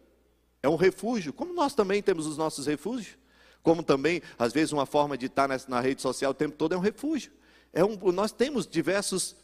É 0.63 0.69
um 0.69 0.77
refúgio. 0.77 1.33
Como 1.33 1.55
nós 1.55 1.75
também 1.75 2.03
temos 2.03 2.27
os 2.27 2.37
nossos 2.37 2.67
refúgios. 2.67 3.17
Como 3.63 3.83
também, 3.83 4.21
às 4.39 4.53
vezes, 4.53 4.71
uma 4.71 4.85
forma 4.85 5.17
de 5.17 5.27
estar 5.27 5.49
na 5.67 5.81
rede 5.81 6.03
social 6.03 6.33
o 6.33 6.35
tempo 6.35 6.57
todo 6.57 6.75
é 6.75 6.77
um 6.77 6.81
refúgio. 6.81 7.33
É 7.73 7.83
um, 7.83 7.97
nós 8.13 8.33
temos 8.33 8.67
diversas 8.67 9.35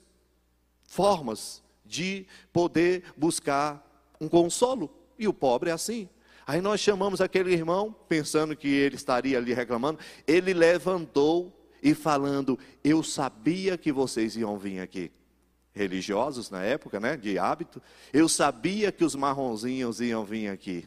formas 0.84 1.62
de 1.82 2.26
poder 2.52 3.04
buscar 3.16 3.90
um 4.22 4.28
consolo. 4.28 4.90
E 5.18 5.26
o 5.26 5.32
pobre 5.32 5.70
é 5.70 5.72
assim. 5.72 6.08
Aí 6.46 6.60
nós 6.60 6.80
chamamos 6.80 7.20
aquele 7.20 7.52
irmão, 7.52 7.94
pensando 8.08 8.56
que 8.56 8.68
ele 8.68 8.96
estaria 8.96 9.36
ali 9.36 9.52
reclamando. 9.52 9.98
Ele 10.26 10.54
levantou 10.54 11.52
e 11.82 11.94
falando: 11.94 12.58
Eu 12.82 13.02
sabia 13.02 13.76
que 13.76 13.92
vocês 13.92 14.36
iam 14.36 14.56
vir 14.58 14.80
aqui. 14.80 15.10
Religiosos 15.74 16.50
na 16.50 16.62
época, 16.62 17.00
né? 17.00 17.16
De 17.16 17.38
hábito. 17.38 17.82
Eu 18.12 18.28
sabia 18.28 18.92
que 18.92 19.04
os 19.04 19.14
marronzinhos 19.14 20.00
iam 20.00 20.24
vir 20.24 20.48
aqui. 20.48 20.86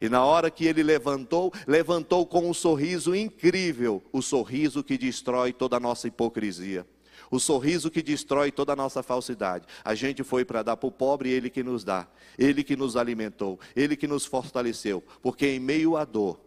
E 0.00 0.08
na 0.08 0.24
hora 0.24 0.50
que 0.50 0.66
ele 0.66 0.82
levantou, 0.82 1.52
levantou 1.66 2.26
com 2.26 2.48
um 2.48 2.52
sorriso 2.52 3.14
incrível 3.14 4.02
o 4.12 4.20
sorriso 4.20 4.84
que 4.84 4.98
destrói 4.98 5.52
toda 5.52 5.76
a 5.76 5.80
nossa 5.80 6.06
hipocrisia. 6.08 6.86
O 7.34 7.40
sorriso 7.40 7.90
que 7.90 8.00
destrói 8.00 8.52
toda 8.52 8.74
a 8.74 8.76
nossa 8.76 9.02
falsidade. 9.02 9.66
A 9.84 9.92
gente 9.92 10.22
foi 10.22 10.44
para 10.44 10.62
dar 10.62 10.76
para 10.76 10.86
o 10.86 10.92
pobre, 10.92 11.30
ele 11.30 11.50
que 11.50 11.64
nos 11.64 11.82
dá. 11.82 12.06
Ele 12.38 12.62
que 12.62 12.76
nos 12.76 12.96
alimentou. 12.96 13.58
Ele 13.74 13.96
que 13.96 14.06
nos 14.06 14.24
fortaleceu. 14.24 15.02
Porque 15.20 15.48
em 15.48 15.58
meio 15.58 15.96
à 15.96 16.04
dor, 16.04 16.38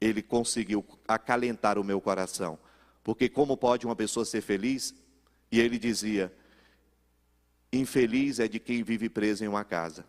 ele 0.00 0.22
conseguiu 0.22 0.86
acalentar 1.08 1.76
o 1.76 1.82
meu 1.82 2.00
coração. 2.00 2.56
Porque 3.02 3.28
como 3.28 3.56
pode 3.56 3.84
uma 3.84 3.96
pessoa 3.96 4.24
ser 4.24 4.42
feliz? 4.42 4.94
E 5.50 5.58
ele 5.58 5.76
dizia: 5.76 6.32
infeliz 7.72 8.38
é 8.38 8.46
de 8.46 8.60
quem 8.60 8.84
vive 8.84 9.08
preso 9.08 9.42
em 9.42 9.48
uma 9.48 9.64
casa. 9.64 10.06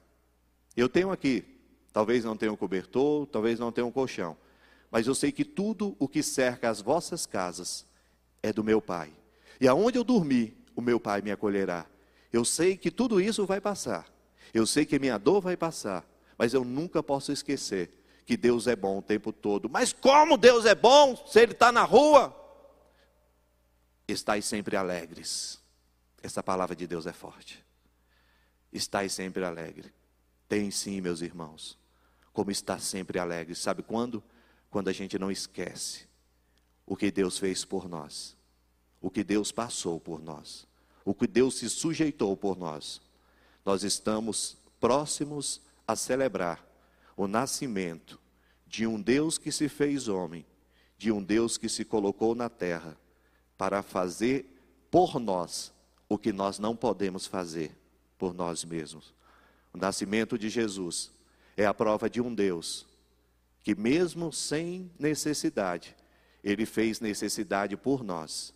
Eu 0.78 0.88
tenho 0.88 1.10
aqui 1.10 1.44
Talvez 1.92 2.24
não 2.24 2.38
tenham 2.38 2.56
cobertor, 2.56 3.26
talvez 3.26 3.60
não 3.60 3.72
tenham 3.72 3.92
colchão. 3.92 4.38
Mas 4.92 5.08
eu 5.08 5.16
sei 5.16 5.32
que 5.32 5.44
tudo 5.44 5.96
o 5.98 6.08
que 6.08 6.22
cerca 6.22 6.70
as 6.70 6.82
vossas 6.82 7.26
casas 7.26 7.84
é 8.44 8.54
do 8.54 8.64
meu 8.64 8.80
Pai. 8.80 9.12
E 9.62 9.68
aonde 9.68 9.98
eu 9.98 10.04
dormir, 10.04 10.58
o 10.76 10.82
meu 10.82 11.00
Pai 11.00 11.22
me 11.22 11.32
acolherá. 11.32 11.86
Eu 12.34 12.44
sei 12.44 12.76
que 12.76 12.92
tudo 12.92 13.22
isso 13.22 13.46
vai 13.46 13.62
passar. 13.62 14.12
Eu 14.54 14.66
sei 14.66 14.86
que 14.86 15.00
minha 15.00 15.18
dor 15.18 15.40
vai 15.40 15.56
passar. 15.56 16.06
Mas 16.38 16.54
eu 16.54 16.66
nunca 16.66 17.02
posso 17.04 17.32
esquecer 17.32 17.90
que 18.26 18.36
Deus 18.36 18.68
é 18.68 18.76
bom 18.76 18.98
o 18.98 19.02
tempo 19.02 19.32
todo. 19.32 19.70
Mas 19.70 19.94
como 19.94 20.36
Deus 20.36 20.66
é 20.66 20.76
bom 20.76 21.16
se 21.28 21.40
Ele 21.40 21.52
está 21.52 21.72
na 21.72 21.84
rua? 21.84 22.36
Estais 24.08 24.46
sempre 24.46 24.76
alegres. 24.76 25.62
Essa 26.24 26.42
palavra 26.42 26.76
de 26.76 26.88
Deus 26.88 27.06
é 27.06 27.14
forte. 27.14 27.64
Estais 28.74 29.14
sempre 29.14 29.46
alegre. 29.46 29.94
Tem 30.50 30.72
sim, 30.72 31.00
meus 31.00 31.22
irmãos 31.22 31.80
como 32.34 32.52
está 32.52 32.80
sempre 32.80 33.20
alegre. 33.20 33.56
Sabe 33.56 33.84
quando? 33.84 34.24
Quando 34.70 34.90
a 34.90 34.94
gente 34.94 35.20
não 35.20 35.32
esquece 35.32 36.08
o 36.86 36.96
que 36.96 37.12
Deus 37.12 37.38
fez 37.38 37.66
por 37.66 37.90
nós, 37.90 38.38
o 39.02 39.10
que 39.10 39.24
Deus 39.24 39.52
passou 39.52 40.00
por 40.00 40.22
nós, 40.22 40.68
o 41.04 41.14
que 41.14 41.26
Deus 41.26 41.58
se 41.58 41.70
sujeitou 41.70 42.38
por 42.38 42.58
nós. 42.58 43.02
Nós 43.66 43.84
estamos 43.84 44.58
próximos 44.80 45.62
a 45.88 45.96
celebrar 45.96 46.66
o 47.18 47.28
nascimento 47.28 48.20
de 48.68 48.88
um 48.88 49.02
Deus 49.02 49.38
que 49.38 49.52
se 49.52 49.68
fez 49.68 50.08
homem, 50.08 50.46
de 50.98 51.12
um 51.12 51.22
Deus 51.22 51.58
que 51.58 51.68
se 51.68 51.84
colocou 51.84 52.36
na 52.36 52.50
terra 52.50 52.98
para 53.58 53.82
fazer 53.82 54.46
por 54.90 55.20
nós 55.20 55.74
o 56.08 56.18
que 56.18 56.32
nós 56.32 56.60
não 56.60 56.76
podemos 56.76 57.26
fazer 57.26 57.76
por 58.18 58.34
nós 58.34 58.64
mesmos. 58.64 59.14
O 59.74 59.78
nascimento 59.78 60.38
de 60.38 60.50
Jesus 60.50 61.12
é 61.56 61.66
a 61.66 61.74
prova 61.74 62.10
de 62.10 62.22
um 62.22 62.34
Deus 62.34 62.86
que, 63.64 63.76
mesmo 63.76 64.32
sem 64.32 64.92
necessidade, 65.00 65.96
ele 66.44 66.66
fez 66.66 67.00
necessidade 67.00 67.78
por 67.78 68.04
nós. 68.04 68.54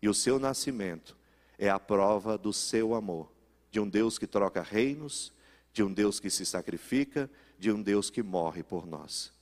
E 0.00 0.08
o 0.08 0.14
seu 0.14 0.38
nascimento 0.38 1.16
é 1.58 1.68
a 1.68 1.78
prova 1.78 2.38
do 2.38 2.52
seu 2.52 2.94
amor, 2.94 3.32
de 3.70 3.80
um 3.80 3.88
Deus 3.88 4.18
que 4.18 4.26
troca 4.26 4.62
reinos, 4.62 5.32
de 5.72 5.82
um 5.82 5.92
Deus 5.92 6.20
que 6.20 6.30
se 6.30 6.46
sacrifica, 6.46 7.30
de 7.58 7.70
um 7.70 7.82
Deus 7.82 8.10
que 8.10 8.22
morre 8.22 8.62
por 8.62 8.86
nós. 8.86 9.32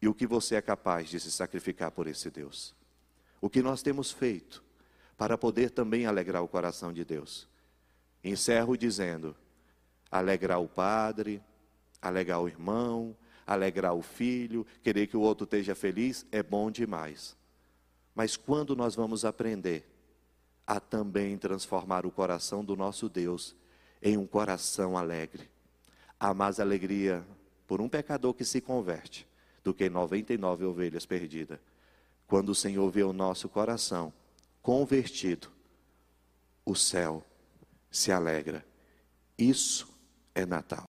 E 0.00 0.08
o 0.08 0.14
que 0.14 0.26
você 0.26 0.54
é 0.54 0.62
capaz 0.62 1.08
de 1.08 1.18
se 1.18 1.30
sacrificar 1.30 1.90
por 1.90 2.06
esse 2.06 2.30
Deus? 2.30 2.74
O 3.40 3.50
que 3.50 3.62
nós 3.62 3.82
temos 3.82 4.10
feito 4.10 4.62
para 5.16 5.36
poder 5.36 5.70
também 5.70 6.06
alegrar 6.06 6.42
o 6.42 6.48
coração 6.48 6.92
de 6.92 7.04
Deus? 7.04 7.48
Encerro 8.22 8.76
dizendo: 8.76 9.36
alegrar 10.10 10.60
o 10.60 10.68
Padre, 10.68 11.42
Alegrar 12.00 12.40
o 12.40 12.48
irmão, 12.48 13.16
alegrar 13.46 13.94
o 13.94 14.02
filho, 14.02 14.64
querer 14.82 15.08
que 15.08 15.16
o 15.16 15.20
outro 15.20 15.44
esteja 15.44 15.74
feliz, 15.74 16.24
é 16.30 16.42
bom 16.42 16.70
demais. 16.70 17.36
Mas 18.18 18.36
quando 18.36 18.74
nós 18.74 18.96
vamos 18.96 19.24
aprender 19.24 19.88
a 20.66 20.80
também 20.80 21.38
transformar 21.38 22.04
o 22.04 22.10
coração 22.10 22.64
do 22.64 22.74
nosso 22.74 23.08
Deus 23.08 23.54
em 24.02 24.16
um 24.16 24.26
coração 24.26 24.98
alegre? 24.98 25.48
Há 26.18 26.34
mais 26.34 26.58
alegria 26.58 27.24
por 27.64 27.80
um 27.80 27.88
pecador 27.88 28.34
que 28.34 28.44
se 28.44 28.60
converte 28.60 29.24
do 29.62 29.72
que 29.72 29.88
99 29.88 30.64
ovelhas 30.64 31.06
perdidas. 31.06 31.60
Quando 32.26 32.48
o 32.48 32.56
Senhor 32.56 32.90
vê 32.90 33.04
o 33.04 33.12
nosso 33.12 33.48
coração 33.48 34.12
convertido, 34.60 35.48
o 36.64 36.74
céu 36.74 37.24
se 37.88 38.10
alegra. 38.10 38.66
Isso 39.38 39.88
é 40.34 40.44
Natal. 40.44 40.88